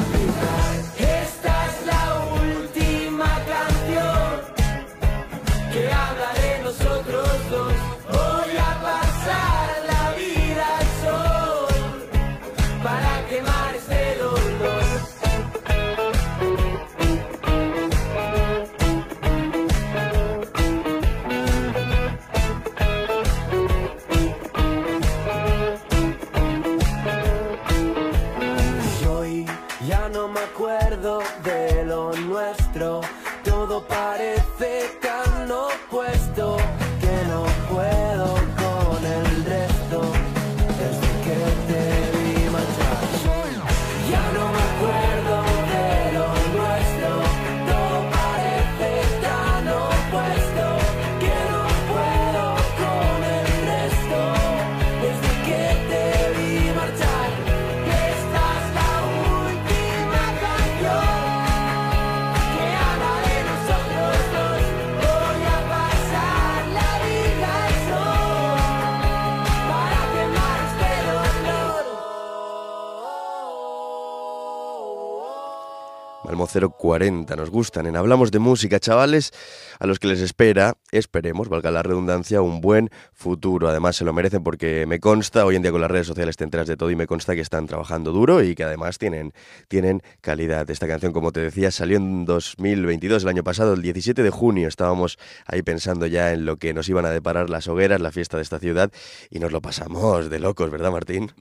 040. 76.59 77.35
Nos 77.35 77.49
gustan 77.49 77.85
en 77.85 77.95
Hablamos 77.95 78.31
de 78.31 78.39
Música, 78.39 78.79
chavales, 78.79 79.31
a 79.79 79.87
los 79.87 79.99
que 79.99 80.07
les 80.07 80.21
espera, 80.21 80.77
esperemos, 80.91 81.49
valga 81.49 81.71
la 81.71 81.83
redundancia, 81.83 82.41
un 82.41 82.61
buen 82.61 82.89
futuro. 83.13 83.67
Además, 83.67 83.95
se 83.95 84.05
lo 84.05 84.13
merecen 84.13 84.43
porque 84.43 84.85
me 84.85 84.99
consta, 84.99 85.45
hoy 85.45 85.55
en 85.55 85.61
día 85.61 85.71
con 85.71 85.81
las 85.81 85.91
redes 85.91 86.07
sociales 86.07 86.37
te 86.37 86.43
enteras 86.43 86.67
de 86.67 86.77
todo 86.77 86.91
y 86.91 86.95
me 86.95 87.07
consta 87.07 87.35
que 87.35 87.41
están 87.41 87.67
trabajando 87.67 88.11
duro 88.11 88.43
y 88.43 88.55
que 88.55 88.63
además 88.63 88.97
tienen, 88.97 89.33
tienen 89.67 90.01
calidad. 90.21 90.69
Esta 90.69 90.87
canción, 90.87 91.13
como 91.13 91.31
te 91.31 91.39
decía, 91.39 91.71
salió 91.71 91.97
en 91.97 92.25
2022, 92.25 93.23
el 93.23 93.29
año 93.29 93.43
pasado, 93.43 93.73
el 93.73 93.81
17 93.81 94.21
de 94.23 94.29
junio. 94.29 94.67
Estábamos 94.67 95.17
ahí 95.45 95.61
pensando 95.61 96.05
ya 96.05 96.33
en 96.33 96.45
lo 96.45 96.57
que 96.57 96.73
nos 96.73 96.87
iban 96.89 97.05
a 97.05 97.09
deparar 97.09 97.49
las 97.49 97.67
hogueras, 97.67 98.01
la 98.01 98.11
fiesta 98.11 98.37
de 98.37 98.43
esta 98.43 98.59
ciudad, 98.59 98.91
y 99.29 99.39
nos 99.39 99.51
lo 99.51 99.61
pasamos 99.61 100.29
de 100.29 100.39
locos, 100.39 100.69
¿verdad, 100.69 100.91
Martín? 100.91 101.31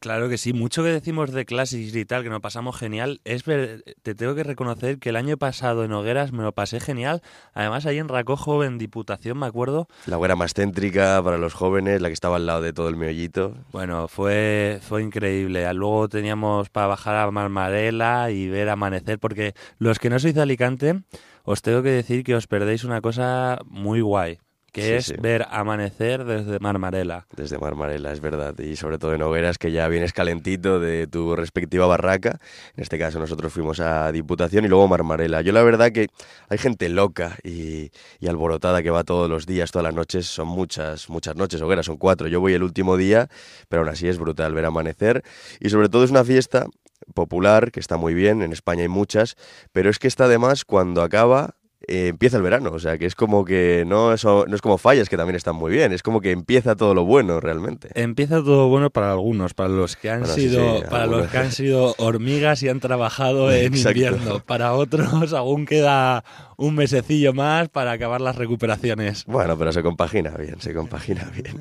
Claro 0.00 0.28
que 0.28 0.38
sí, 0.38 0.52
mucho 0.52 0.82
que 0.82 0.90
decimos 0.90 1.32
de 1.32 1.44
Classics 1.44 1.94
y 1.94 2.04
tal, 2.04 2.22
que 2.22 2.28
nos 2.30 2.40
pasamos 2.40 2.76
genial. 2.76 3.20
Es 3.24 3.44
ver- 3.44 3.82
te 4.02 4.14
tengo 4.14 4.34
que 4.34 4.42
reconocer 4.44 4.98
que 4.98 5.08
el 5.08 5.16
año 5.16 5.36
pasado 5.36 5.84
en 5.84 5.92
Hogueras 5.92 6.32
me 6.32 6.42
lo 6.42 6.52
pasé 6.52 6.80
genial. 6.80 7.22
Además, 7.54 7.86
ahí 7.86 7.98
en 7.98 8.08
Racojo, 8.08 8.64
en 8.64 8.78
Diputación, 8.78 9.38
me 9.38 9.46
acuerdo. 9.46 9.88
La 10.06 10.18
hoguera 10.18 10.36
más 10.36 10.52
céntrica 10.54 11.20
para 11.22 11.38
los 11.38 11.54
jóvenes, 11.54 12.00
la 12.00 12.08
que 12.08 12.14
estaba 12.14 12.36
al 12.36 12.46
lado 12.46 12.62
de 12.62 12.72
todo 12.72 12.88
el 12.88 12.96
meollito. 12.96 13.54
Bueno, 13.72 14.08
fue, 14.08 14.80
fue 14.82 15.02
increíble. 15.02 15.72
Luego 15.74 16.08
teníamos 16.08 16.68
para 16.68 16.86
bajar 16.88 17.16
a 17.16 17.30
Marmarela 17.30 18.30
y 18.30 18.48
ver 18.48 18.68
amanecer, 18.68 19.18
porque 19.18 19.54
los 19.78 19.98
que 19.98 20.10
no 20.10 20.18
sois 20.18 20.34
de 20.34 20.42
Alicante, 20.42 21.02
os 21.44 21.62
tengo 21.62 21.82
que 21.82 21.90
decir 21.90 22.24
que 22.24 22.34
os 22.34 22.46
perdéis 22.46 22.84
una 22.84 23.00
cosa 23.00 23.58
muy 23.66 24.00
guay, 24.00 24.38
que 24.76 24.82
Sí, 24.82 24.92
es 24.92 25.06
sí. 25.06 25.14
ver 25.18 25.46
amanecer 25.50 26.24
desde 26.24 26.58
Marmarela. 26.60 27.26
Desde 27.34 27.58
Marmarela, 27.58 28.12
es 28.12 28.20
verdad. 28.20 28.58
Y 28.58 28.76
sobre 28.76 28.98
todo 28.98 29.14
en 29.14 29.22
hogueras, 29.22 29.56
que 29.58 29.72
ya 29.72 29.88
vienes 29.88 30.12
calentito 30.12 30.78
de 30.78 31.06
tu 31.06 31.34
respectiva 31.34 31.86
barraca. 31.86 32.38
En 32.76 32.82
este 32.82 32.98
caso 32.98 33.18
nosotros 33.18 33.52
fuimos 33.52 33.80
a 33.80 34.12
Diputación 34.12 34.64
y 34.64 34.68
luego 34.68 34.86
Marmarela. 34.86 35.40
Yo 35.40 35.52
la 35.52 35.62
verdad 35.62 35.92
que 35.92 36.08
hay 36.48 36.58
gente 36.58 36.88
loca 36.88 37.36
y, 37.42 37.90
y 38.20 38.28
alborotada 38.28 38.82
que 38.82 38.90
va 38.90 39.02
todos 39.02 39.28
los 39.30 39.46
días, 39.46 39.70
todas 39.72 39.84
las 39.84 39.94
noches. 39.94 40.26
Son 40.26 40.46
muchas, 40.46 41.08
muchas 41.08 41.34
noches. 41.36 41.60
Hogueras 41.62 41.86
son 41.86 41.96
cuatro. 41.96 42.28
Yo 42.28 42.40
voy 42.40 42.52
el 42.52 42.62
último 42.62 42.96
día, 42.96 43.28
pero 43.68 43.82
aún 43.82 43.88
así 43.88 44.06
es 44.08 44.18
brutal 44.18 44.52
ver 44.54 44.66
amanecer. 44.66 45.22
Y 45.58 45.70
sobre 45.70 45.88
todo 45.88 46.04
es 46.04 46.10
una 46.10 46.22
fiesta 46.24 46.66
popular, 47.14 47.70
que 47.72 47.80
está 47.80 47.96
muy 47.96 48.14
bien, 48.14 48.42
en 48.42 48.52
España 48.52 48.82
hay 48.82 48.88
muchas, 48.88 49.36
pero 49.72 49.90
es 49.90 49.98
que 49.98 50.08
está 50.08 50.24
además 50.24 50.64
cuando 50.64 51.02
acaba 51.02 51.55
eh, 51.88 52.08
empieza 52.08 52.36
el 52.36 52.42
verano, 52.42 52.70
o 52.72 52.78
sea 52.78 52.98
que 52.98 53.06
es 53.06 53.14
como 53.14 53.44
que 53.44 53.84
no 53.86 54.12
es, 54.12 54.24
no 54.24 54.44
es 54.54 54.60
como 54.60 54.78
fallas 54.78 55.08
que 55.08 55.16
también 55.16 55.36
están 55.36 55.54
muy 55.56 55.70
bien, 55.72 55.92
es 55.92 56.02
como 56.02 56.20
que 56.20 56.30
empieza 56.32 56.74
todo 56.76 56.94
lo 56.94 57.04
bueno 57.04 57.40
realmente. 57.40 57.90
Empieza 57.94 58.36
todo 58.42 58.68
bueno 58.68 58.90
para 58.90 59.12
algunos, 59.12 59.54
para 59.54 59.68
los 59.68 59.96
que 59.96 60.10
han 60.10 60.20
Bueno, 60.20 60.34
sí, 60.34 60.48
sido, 60.48 60.78
sí, 60.78 60.84
para 60.90 61.02
algunos. 61.04 61.22
los 61.22 61.30
que 61.30 61.38
han 61.38 61.52
sido 61.52 61.94
hormigas 61.98 62.62
y 62.62 62.68
han 62.68 62.80
trabajado 62.80 63.52
en 63.52 63.66
Exacto. 63.74 63.90
invierno. 63.90 64.40
Para 64.40 64.72
otros 64.74 65.32
aún 65.32 65.66
queda 65.66 66.24
un 66.56 66.74
mesecillo 66.74 67.32
más 67.34 67.68
para 67.68 67.92
acabar 67.92 68.20
las 68.20 68.36
recuperaciones. 68.36 69.24
Bueno, 69.26 69.56
pero 69.58 69.72
se 69.72 69.82
compagina 69.82 70.30
bien, 70.30 70.60
se 70.60 70.72
compagina 70.74 71.30
bien. 71.34 71.56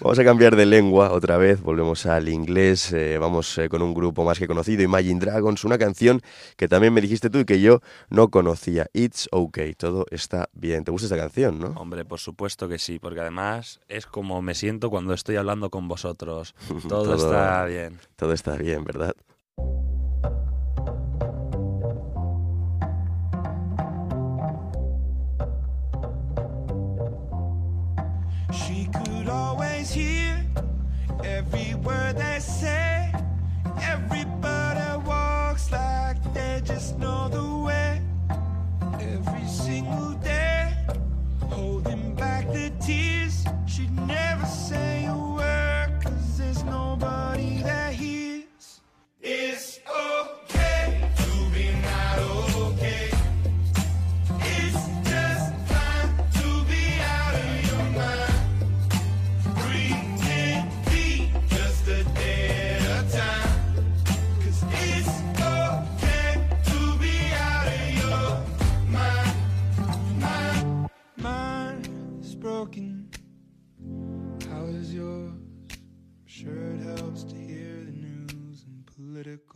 Vamos 0.00 0.18
a 0.18 0.24
cambiar 0.24 0.56
de 0.56 0.66
lengua 0.66 1.10
otra 1.10 1.38
vez, 1.38 1.62
volvemos 1.62 2.04
al 2.04 2.28
inglés, 2.28 2.92
eh, 2.92 3.16
vamos 3.18 3.56
eh, 3.56 3.68
con 3.70 3.80
un 3.82 3.94
grupo 3.94 4.24
más 4.24 4.38
que 4.38 4.46
conocido, 4.46 4.82
Imagine 4.82 5.18
Dragons, 5.20 5.64
una 5.64 5.78
canción 5.78 6.20
que 6.56 6.68
también 6.68 6.92
me 6.92 7.00
dijiste 7.00 7.30
tú 7.30 7.38
y 7.38 7.44
que 7.46 7.60
yo 7.60 7.80
no 8.10 8.28
conocía, 8.28 8.86
It's 8.92 9.26
Okay, 9.32 9.72
todo 9.74 10.04
está 10.10 10.48
bien. 10.52 10.84
¿Te 10.84 10.90
gusta 10.90 11.06
esta 11.06 11.16
canción, 11.16 11.58
no? 11.58 11.68
Hombre, 11.80 12.04
por 12.04 12.18
supuesto 12.20 12.68
que 12.68 12.78
sí, 12.78 12.98
porque 12.98 13.20
además 13.20 13.80
es 13.88 14.06
como 14.06 14.42
me 14.42 14.54
siento 14.54 14.90
cuando 14.90 15.14
estoy 15.14 15.36
hablando 15.36 15.70
con 15.70 15.88
vosotros. 15.88 16.54
Todo, 16.88 16.88
Todo- 17.04 17.14
está 17.14 17.64
bien. 17.64 17.98
Todo 18.16 18.32
está 18.34 18.56
bien, 18.56 18.84
¿verdad? 18.84 19.14
She 28.52 28.86
could 28.92 29.05
is 29.86 29.94
here. 29.94 30.15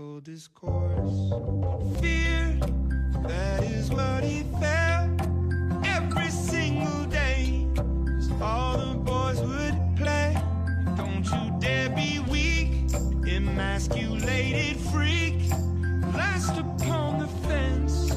Political 0.01 0.21
discourse. 0.21 2.01
Fear, 2.01 2.59
that 3.29 3.63
is 3.65 3.91
what 3.91 4.25
he 4.25 4.45
felt 4.59 5.11
every 5.85 6.31
single 6.31 7.05
day. 7.05 7.67
'Cause 7.75 8.31
all 8.41 8.79
the 8.79 8.95
boys 8.95 9.41
would 9.41 9.77
play. 9.97 10.35
Don't 10.97 11.25
you 11.25 11.43
dare 11.61 11.91
be 11.91 12.19
weak, 12.31 12.71
emasculated 13.27 14.77
freak. 14.91 15.39
Last 16.15 16.57
upon 16.57 17.19
the 17.19 17.29
fence. 17.47 18.09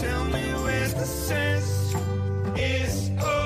Tell 0.00 0.24
me 0.26 0.44
where's 0.64 0.94
the 0.94 1.06
sense? 1.06 1.94
It's 2.54 3.10
okay 3.20 3.45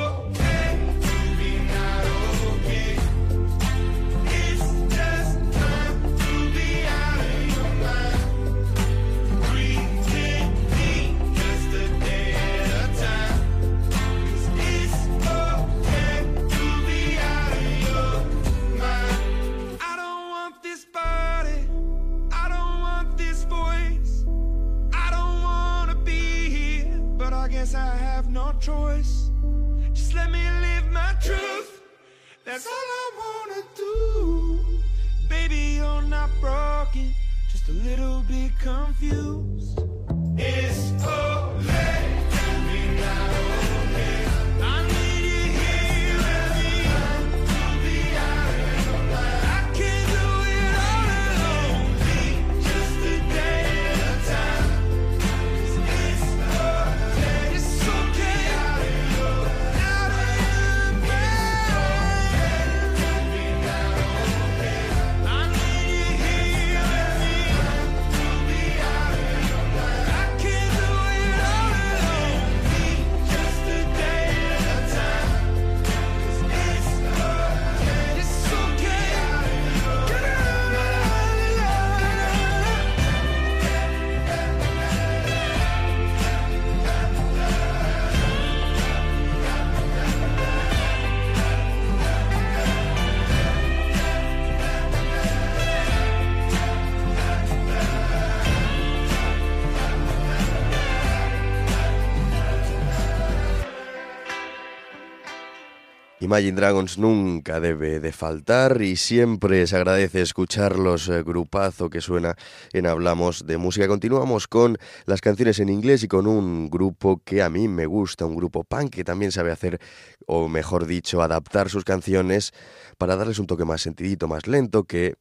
Imagine 106.30 106.52
Dragons 106.52 106.96
nunca 106.96 107.58
debe 107.58 107.98
de 107.98 108.12
faltar 108.12 108.82
y 108.82 108.94
siempre 108.94 109.66
se 109.66 109.74
agradece 109.74 110.22
escucharlos, 110.22 111.08
eh, 111.08 111.24
grupazo 111.24 111.90
que 111.90 112.00
suena 112.00 112.36
en 112.72 112.86
Hablamos 112.86 113.48
de 113.48 113.58
Música. 113.58 113.88
Continuamos 113.88 114.46
con 114.46 114.78
las 115.06 115.20
canciones 115.20 115.58
en 115.58 115.70
inglés 115.70 116.04
y 116.04 116.06
con 116.06 116.28
un 116.28 116.70
grupo 116.70 117.20
que 117.24 117.42
a 117.42 117.50
mí 117.50 117.66
me 117.66 117.84
gusta, 117.84 118.26
un 118.26 118.36
grupo 118.36 118.62
punk 118.62 118.90
que 118.90 119.02
también 119.02 119.32
sabe 119.32 119.50
hacer, 119.50 119.80
o 120.24 120.46
mejor 120.48 120.86
dicho, 120.86 121.20
adaptar 121.20 121.68
sus 121.68 121.82
canciones 121.82 122.52
para 122.96 123.16
darles 123.16 123.40
un 123.40 123.48
toque 123.48 123.64
más 123.64 123.82
sentidito, 123.82 124.28
más 124.28 124.46
lento, 124.46 124.84
que 124.84 125.16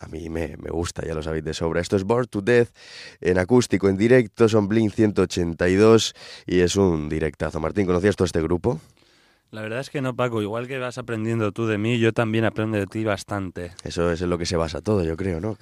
a 0.00 0.08
mí 0.08 0.28
me, 0.28 0.56
gusta, 0.56 1.06
ya 1.06 1.14
lo 1.14 1.22
sabéis 1.22 1.44
de 1.44 1.54
sobra. 1.54 1.80
Esto 1.80 1.94
es 1.94 2.02
Born 2.02 2.26
to 2.26 2.40
Death 2.40 2.70
en 3.20 3.38
acústico, 3.38 3.88
en 3.88 3.96
directo, 3.96 4.48
son 4.48 4.66
Blink 4.66 4.92
182 4.92 6.14
y 6.46 6.58
es 6.58 6.74
un 6.74 7.08
directazo. 7.08 7.60
Martín, 7.60 7.86
¿conocías 7.86 8.16
todo 8.16 8.26
este 8.26 8.42
grupo? 8.42 8.80
La 9.50 9.62
verdad 9.62 9.80
es 9.80 9.90
que 9.90 10.02
no, 10.02 10.14
Paco. 10.14 10.42
Igual 10.42 10.66
que 10.66 10.78
vas 10.78 10.98
aprendiendo 10.98 11.52
tú 11.52 11.66
de 11.66 11.78
mí, 11.78 11.98
yo 11.98 12.12
también 12.12 12.44
aprendo 12.44 12.76
de 12.76 12.86
ti 12.86 13.04
bastante. 13.04 13.72
Eso 13.82 14.10
es 14.12 14.20
en 14.20 14.30
lo 14.30 14.38
que 14.38 14.46
se 14.46 14.56
basa 14.56 14.82
todo, 14.82 15.04
yo 15.04 15.16
creo, 15.16 15.40
¿no? 15.40 15.56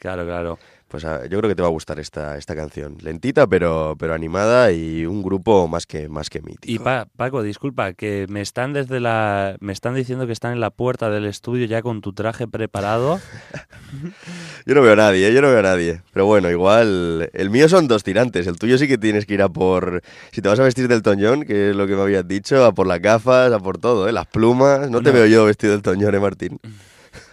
Claro, 0.00 0.24
claro. 0.26 0.58
pues 0.88 1.04
ah, 1.04 1.20
yo 1.30 1.38
creo 1.38 1.48
que 1.48 1.54
te 1.54 1.62
va 1.62 1.68
a 1.68 1.70
gustar 1.70 2.00
esta, 2.00 2.36
esta 2.36 2.56
canción. 2.56 2.96
Lentita, 3.00 3.46
pero, 3.46 3.94
pero 3.96 4.12
animada 4.12 4.72
y 4.72 5.06
un 5.06 5.22
grupo 5.22 5.68
más 5.68 5.86
que, 5.86 6.08
más 6.08 6.28
que 6.28 6.40
mítico. 6.40 6.64
Y 6.72 6.80
Pa- 6.80 7.06
Paco, 7.16 7.42
disculpa, 7.44 7.92
que 7.92 8.26
me 8.28 8.40
están 8.40 8.72
desde 8.72 8.98
la, 8.98 9.56
me 9.60 9.72
están 9.72 9.94
diciendo 9.94 10.26
que 10.26 10.32
están 10.32 10.52
en 10.54 10.58
la 10.60 10.70
puerta 10.70 11.08
del 11.10 11.26
estudio 11.26 11.66
ya 11.66 11.80
con 11.82 12.00
tu 12.00 12.12
traje 12.12 12.48
preparado. 12.48 13.20
Yo 14.66 14.74
no 14.74 14.82
veo 14.82 14.92
a 14.92 14.96
nadie, 14.96 15.28
¿eh? 15.28 15.32
yo 15.34 15.40
no 15.42 15.48
veo 15.48 15.58
a 15.58 15.62
nadie. 15.62 16.02
Pero 16.12 16.26
bueno, 16.26 16.50
igual. 16.50 17.30
El 17.32 17.50
mío 17.50 17.68
son 17.68 17.88
dos 17.88 18.02
tirantes. 18.04 18.46
El 18.46 18.56
tuyo 18.56 18.78
sí 18.78 18.86
que 18.86 18.98
tienes 18.98 19.26
que 19.26 19.34
ir 19.34 19.42
a 19.42 19.48
por. 19.48 20.02
Si 20.32 20.42
te 20.42 20.48
vas 20.48 20.60
a 20.60 20.62
vestir 20.64 20.86
del 20.88 21.02
Toñón, 21.02 21.44
que 21.44 21.70
es 21.70 21.76
lo 21.76 21.86
que 21.86 21.94
me 21.96 22.02
habías 22.02 22.26
dicho, 22.28 22.64
a 22.64 22.72
por 22.72 22.86
las 22.86 23.00
gafas, 23.00 23.52
a 23.52 23.58
por 23.58 23.78
todo, 23.78 24.08
¿eh? 24.08 24.12
Las 24.12 24.26
plumas. 24.26 24.90
No 24.90 25.02
te 25.02 25.10
veo 25.10 25.26
yo 25.26 25.44
vestido 25.46 25.72
del 25.72 25.82
Toñón, 25.82 26.14
¿eh, 26.14 26.20
Martín? 26.20 26.60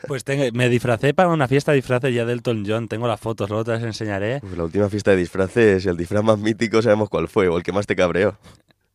Pues 0.08 0.24
tengo- 0.24 0.44
me 0.54 0.70
disfracé 0.70 1.14
para 1.14 1.30
una 1.30 1.48
fiesta 1.48 1.72
de 1.72 1.78
disfraces 1.78 2.14
ya 2.14 2.26
del 2.26 2.38
Elton 2.40 2.64
John. 2.68 2.88
Tengo 2.88 3.08
las 3.08 3.20
fotos, 3.20 3.50
luego 3.50 3.64
te 3.66 3.72
las 3.72 3.84
enseñaré. 3.84 4.40
Pues 4.42 4.58
la 4.58 4.64
última 4.64 4.90
fiesta 4.90 5.12
de 5.12 5.18
disfraces, 5.18 5.86
el 5.86 5.98
disfraz 5.98 6.24
más 6.24 6.38
mítico, 6.40 6.82
sabemos 6.82 7.10
cuál 7.10 7.28
fue, 7.28 7.48
o 7.48 7.58
el 7.58 7.64
que 7.64 7.72
más 7.72 7.86
te 7.86 7.96
cabreó. 7.96 8.38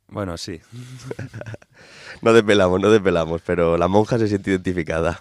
Bueno, 0.09 0.37
sí. 0.37 0.61
No 2.23 2.33
desvelamos, 2.33 2.81
no 2.81 2.89
desvelamos, 2.91 3.43
pero 3.45 3.77
la 3.77 3.89
monja 3.89 4.17
se 4.19 4.29
siente 4.29 4.51
identificada. 4.51 5.21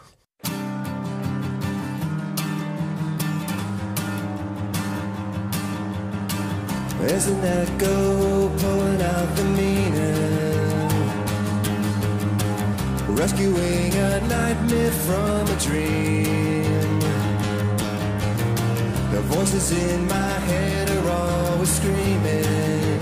There's 7.00 7.28
an 7.28 7.44
echo 7.44 8.50
pulling 8.60 9.02
out 9.02 9.36
the 9.36 9.44
rescuing 13.22 13.94
a 13.94 14.20
nightmare 14.22 14.92
from 15.06 15.48
a 15.48 15.58
dream. 15.60 17.00
The 19.12 19.22
voices 19.36 19.72
in 19.72 20.08
my 20.08 20.34
head 20.50 20.90
are 20.90 21.10
always 21.22 21.70
screaming 21.70 23.00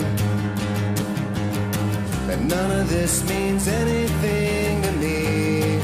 that 2.28 2.42
none 2.42 2.72
of 2.82 2.90
this 2.90 3.24
means 3.30 3.66
anything 3.70 4.82
to 4.82 4.92
me. 5.04 5.80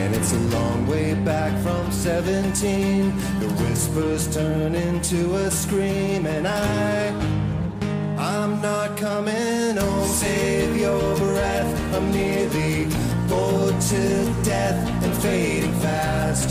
And 0.00 0.14
it's 0.14 0.32
a 0.32 0.42
long 0.56 0.86
way 0.86 1.12
back 1.12 1.52
from 1.62 1.92
17. 1.92 3.18
The 3.40 3.50
whispers 3.60 4.34
turn 4.34 4.74
into 4.74 5.34
a 5.34 5.50
scream, 5.50 6.24
and 6.24 6.48
I, 6.48 7.39
I'm 8.20 8.60
not 8.60 8.98
coming 8.98 9.76
home. 9.78 10.06
Save 10.06 10.76
your 10.76 11.16
breath. 11.16 11.94
I'm 11.94 12.12
nearly 12.12 12.84
bored 13.28 13.80
to 13.80 14.34
death 14.44 15.04
and 15.04 15.14
fading 15.22 15.72
fast. 15.80 16.50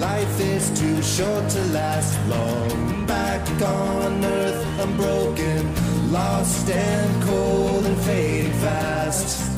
Life 0.00 0.40
is 0.40 0.80
too 0.80 1.00
short 1.00 1.48
to 1.50 1.62
last 1.66 2.18
long. 2.28 3.06
Back 3.06 3.48
on 3.62 4.24
earth, 4.24 4.80
I'm 4.80 4.96
broken, 4.96 6.12
lost 6.12 6.68
and 6.68 7.22
cold 7.22 7.86
and 7.86 7.98
fading 7.98 8.52
fast. 8.54 9.51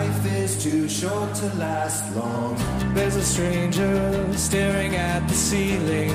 Life 0.00 0.32
is 0.32 0.62
too 0.64 0.88
short 0.88 1.34
to 1.34 1.46
last 1.56 2.16
long. 2.16 2.56
There's 2.94 3.16
a 3.16 3.22
stranger 3.22 4.32
staring 4.32 4.96
at 4.96 5.28
the 5.28 5.34
ceiling, 5.34 6.14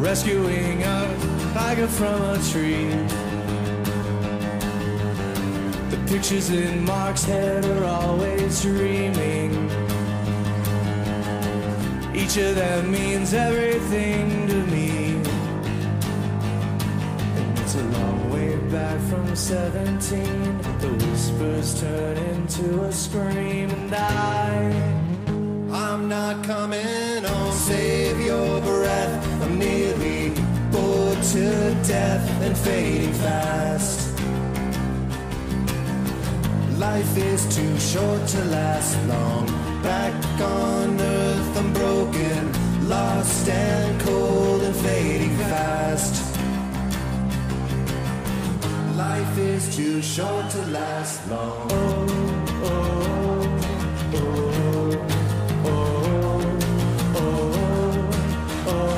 rescuing 0.00 0.82
a 0.82 0.98
tiger 1.54 1.86
from 1.86 2.20
a 2.34 2.38
tree. 2.50 2.90
The 5.92 6.00
pictures 6.08 6.50
in 6.50 6.84
Mark's 6.84 7.22
head 7.22 7.64
are 7.66 7.84
always 7.84 8.60
dreaming. 8.60 9.70
Each 12.12 12.36
of 12.36 12.56
them 12.56 12.90
means 12.90 13.32
everything 13.32 14.48
to 14.48 14.66
me. 14.74 15.09
Back 18.70 19.00
from 19.08 19.34
17. 19.34 20.58
The 20.78 20.88
whispers 21.04 21.80
turn 21.80 22.16
into 22.16 22.82
a 22.84 22.92
scream, 22.92 23.68
and 23.70 23.94
I. 23.94 25.00
I'm 25.72 26.08
not 26.08 26.44
coming 26.44 27.24
home. 27.24 27.52
Save 27.52 28.20
your 28.20 28.60
breath. 28.60 29.42
I'm 29.42 29.58
nearly 29.58 30.30
bored 30.70 31.22
to 31.34 31.74
death 31.84 32.42
and 32.42 32.56
fading 32.56 33.12
fast. 33.14 34.16
Life 36.78 37.16
is 37.16 37.42
too 37.54 37.78
short 37.78 38.26
to 38.28 38.44
last 38.44 38.96
long. 39.08 39.46
Back 39.82 40.14
on 40.40 41.00
earth, 41.00 41.58
I'm 41.58 41.72
broken, 41.72 42.88
lost 42.88 43.48
and 43.48 44.00
cold 44.00 44.62
and 44.62 44.76
fading 44.76 45.36
fast. 45.38 46.19
Life 49.00 49.38
is 49.38 49.74
too 49.74 50.02
short 50.02 50.50
to 50.50 50.60
last 50.66 51.26
long. 51.30 51.68
Oh, 51.72 52.06
oh, 52.64 53.46
oh, 55.64 56.00
oh, 58.66 58.90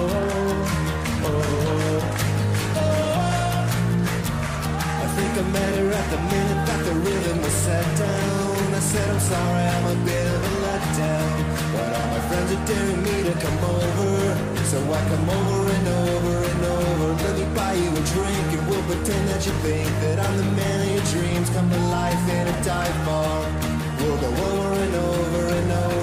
I 5.02 5.06
think 5.14 5.32
I 5.38 5.44
met 5.56 5.74
her 5.78 5.90
at 6.00 6.06
the 6.10 6.20
minute 6.32 6.62
that 6.68 6.82
the 6.84 6.94
rhythm 7.04 7.38
was 7.42 7.52
set 7.52 7.86
down. 7.96 8.74
I 8.74 8.80
said, 8.80 9.08
I'm 9.08 9.20
sorry, 9.20 9.64
I'm 9.74 9.86
a 9.86 9.98
bit 10.04 10.26
of 10.34 10.40
a 10.50 10.52
letdown. 10.64 11.32
But 11.74 11.88
all 11.98 12.08
my 12.14 12.22
friends 12.28 12.50
are 12.56 12.64
daring 12.66 13.02
me 13.04 13.16
to 13.28 13.34
come 13.44 13.58
over. 13.76 14.51
So 14.72 14.78
I 14.78 15.06
come 15.06 15.28
over 15.28 15.70
and 15.70 15.86
over 15.86 16.44
and 16.48 16.64
over. 16.64 17.22
Let 17.24 17.36
me 17.36 17.44
buy 17.54 17.74
you 17.74 17.90
a 17.90 18.02
drink 18.16 18.46
and 18.56 18.66
we'll 18.70 18.82
pretend 18.84 19.28
that 19.28 19.44
you 19.44 19.52
think 19.60 19.86
that 20.00 20.18
I'm 20.18 20.34
the 20.38 20.44
man 20.44 20.80
of 20.80 20.94
your 20.94 21.04
dreams. 21.12 21.50
Come 21.50 21.68
to 21.68 21.78
life 21.92 22.24
in 22.30 22.48
a 22.48 22.64
dive 22.64 23.04
bar. 23.04 23.52
We'll 24.00 24.16
go 24.16 24.28
over 24.28 24.72
and 24.72 24.94
over 24.94 25.54
and 25.56 25.72
over. 25.72 26.01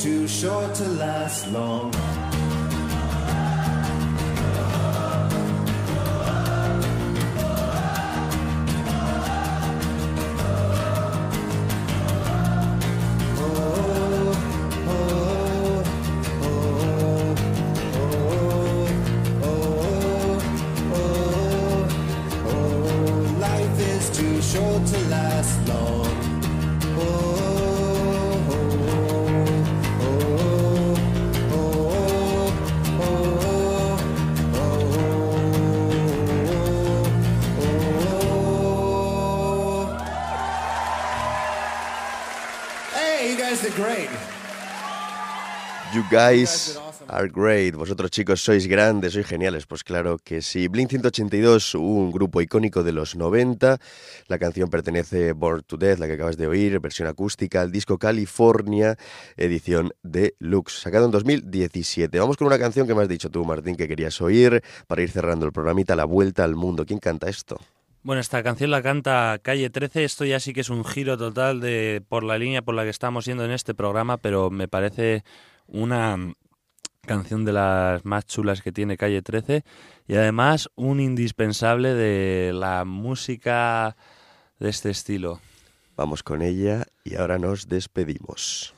Too 0.00 0.28
short 0.28 0.74
to 0.76 0.84
last 0.84 1.50
long. 1.50 1.97
Guys 46.10 46.78
are 47.08 47.28
great. 47.28 47.74
Vosotros 47.74 48.10
chicos 48.10 48.40
sois 48.40 48.66
grandes, 48.66 49.12
sois 49.12 49.26
geniales. 49.26 49.66
Pues 49.66 49.84
claro 49.84 50.18
que 50.18 50.42
sí. 50.42 50.68
Blink 50.68 50.90
182, 50.90 51.74
un 51.74 52.10
grupo 52.10 52.40
icónico 52.40 52.82
de 52.82 52.92
los 52.92 53.16
90. 53.16 53.78
La 54.26 54.38
canción 54.38 54.70
pertenece 54.70 55.32
Born 55.32 55.62
to 55.66 55.76
Death, 55.76 55.98
la 55.98 56.06
que 56.06 56.14
acabas 56.14 56.36
de 56.36 56.46
oír, 56.46 56.80
versión 56.80 57.08
acústica, 57.08 57.60
al 57.60 57.72
disco 57.72 57.98
California, 57.98 58.96
edición 59.36 59.92
deluxe, 60.02 60.80
sacado 60.80 61.06
en 61.06 61.10
2017. 61.10 62.18
Vamos 62.18 62.36
con 62.36 62.46
una 62.46 62.58
canción 62.58 62.86
que 62.86 62.94
me 62.94 63.02
has 63.02 63.08
dicho 63.08 63.30
tú, 63.30 63.44
Martín, 63.44 63.76
que 63.76 63.88
querías 63.88 64.20
oír 64.20 64.62
para 64.86 65.02
ir 65.02 65.10
cerrando 65.10 65.46
el 65.46 65.52
programita 65.52 65.96
La 65.96 66.04
Vuelta 66.04 66.44
al 66.44 66.54
Mundo. 66.54 66.86
¿Quién 66.86 67.00
canta 67.00 67.28
esto? 67.28 67.58
Bueno, 68.02 68.20
esta 68.20 68.42
canción 68.42 68.70
la 68.70 68.80
canta 68.80 69.38
Calle 69.42 69.70
13. 69.70 70.04
Esto 70.04 70.24
ya 70.24 70.40
sí 70.40 70.52
que 70.52 70.60
es 70.60 70.70
un 70.70 70.84
giro 70.84 71.18
total 71.18 71.60
de 71.60 72.02
por 72.08 72.22
la 72.22 72.38
línea 72.38 72.62
por 72.62 72.74
la 72.74 72.84
que 72.84 72.90
estamos 72.90 73.24
yendo 73.26 73.44
en 73.44 73.50
este 73.50 73.74
programa, 73.74 74.16
pero 74.16 74.50
me 74.50 74.68
parece 74.68 75.24
una 75.68 76.16
canción 77.06 77.44
de 77.44 77.52
las 77.52 78.04
más 78.04 78.26
chulas 78.26 78.60
que 78.60 78.72
tiene 78.72 78.96
Calle 78.96 79.22
13 79.22 79.64
y 80.06 80.14
además 80.14 80.68
un 80.74 81.00
indispensable 81.00 81.94
de 81.94 82.52
la 82.52 82.84
música 82.84 83.96
de 84.58 84.68
este 84.68 84.90
estilo. 84.90 85.40
Vamos 85.96 86.22
con 86.22 86.42
ella 86.42 86.86
y 87.04 87.16
ahora 87.16 87.38
nos 87.38 87.68
despedimos. 87.68 88.77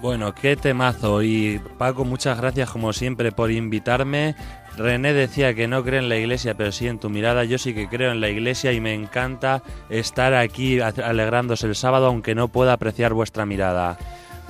Bueno, 0.00 0.34
qué 0.34 0.56
temazo. 0.56 1.22
Y 1.22 1.60
Paco, 1.76 2.04
muchas 2.06 2.38
gracias 2.38 2.70
como 2.70 2.92
siempre 2.94 3.32
por 3.32 3.50
invitarme. 3.50 4.34
René 4.78 5.12
decía 5.12 5.52
que 5.52 5.68
no 5.68 5.84
cree 5.84 5.98
en 5.98 6.08
la 6.08 6.16
iglesia, 6.16 6.54
pero 6.54 6.72
sí 6.72 6.86
en 6.88 6.98
tu 6.98 7.10
mirada. 7.10 7.44
Yo 7.44 7.58
sí 7.58 7.74
que 7.74 7.86
creo 7.86 8.10
en 8.10 8.20
la 8.22 8.30
iglesia 8.30 8.72
y 8.72 8.80
me 8.80 8.94
encanta 8.94 9.62
estar 9.90 10.32
aquí 10.32 10.80
alegrándose 10.80 11.66
el 11.66 11.74
sábado, 11.74 12.06
aunque 12.06 12.34
no 12.34 12.48
pueda 12.48 12.72
apreciar 12.72 13.12
vuestra 13.12 13.44
mirada. 13.44 13.98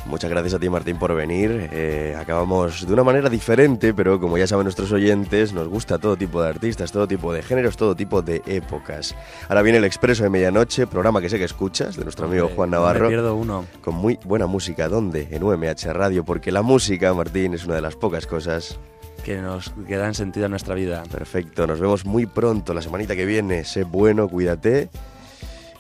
Muchas 0.06 0.30
gracias 0.30 0.54
a 0.54 0.58
ti, 0.58 0.68
Martín, 0.68 0.98
por 0.98 1.14
venir. 1.14 1.68
Eh, 1.72 2.16
acabamos 2.18 2.86
de 2.86 2.92
una 2.92 3.04
manera 3.04 3.28
diferente, 3.28 3.94
pero 3.94 4.18
como 4.18 4.38
ya 4.38 4.46
saben 4.46 4.64
nuestros 4.64 4.90
oyentes, 4.92 5.52
nos 5.52 5.68
gusta 5.68 5.98
todo 5.98 6.16
tipo 6.16 6.42
de 6.42 6.48
artistas, 6.48 6.90
todo 6.90 7.06
tipo 7.06 7.32
de 7.32 7.42
géneros, 7.42 7.76
todo 7.76 7.94
tipo 7.94 8.20
de 8.22 8.42
épocas. 8.46 9.14
Ahora 9.48 9.62
viene 9.62 9.78
el 9.78 9.84
Expreso 9.84 10.24
de 10.24 10.30
Medianoche, 10.30 10.86
programa 10.86 11.20
que 11.20 11.28
sé 11.28 11.38
que 11.38 11.44
escuchas, 11.44 11.96
de 11.96 12.02
nuestro 12.04 12.26
amigo 12.26 12.50
Juan 12.56 12.70
no 12.70 12.78
me 12.78 12.82
Navarro. 12.82 13.08
pierdo 13.08 13.36
uno. 13.36 13.66
Con 13.82 13.94
muy 13.94 14.18
buena 14.24 14.46
música. 14.46 14.88
¿Dónde? 14.88 15.28
En 15.30 15.44
UMH 15.44 15.92
Radio, 15.92 16.24
porque 16.24 16.50
la 16.50 16.62
música, 16.62 17.12
Martín, 17.14 17.54
es 17.54 17.64
una 17.66 17.74
de 17.76 17.82
las 17.82 17.94
pocas 17.94 18.26
cosas. 18.26 18.78
Que 19.24 19.36
nos 19.40 19.72
que 19.86 19.96
dan 19.96 20.14
sentido 20.14 20.46
a 20.46 20.48
nuestra 20.48 20.74
vida. 20.74 21.02
Perfecto, 21.12 21.66
nos 21.66 21.78
vemos 21.78 22.04
muy 22.06 22.24
pronto, 22.26 22.72
la 22.74 22.82
semanita 22.82 23.14
que 23.14 23.26
viene. 23.26 23.64
Sé 23.64 23.84
bueno, 23.84 24.28
cuídate. 24.28 24.88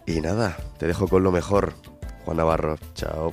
Y 0.06 0.20
nada, 0.20 0.56
te 0.78 0.86
dejo 0.86 1.08
con 1.08 1.22
lo 1.22 1.32
mejor. 1.32 1.72
Juan 2.26 2.36
Navarro, 2.36 2.76
chao. 2.94 3.32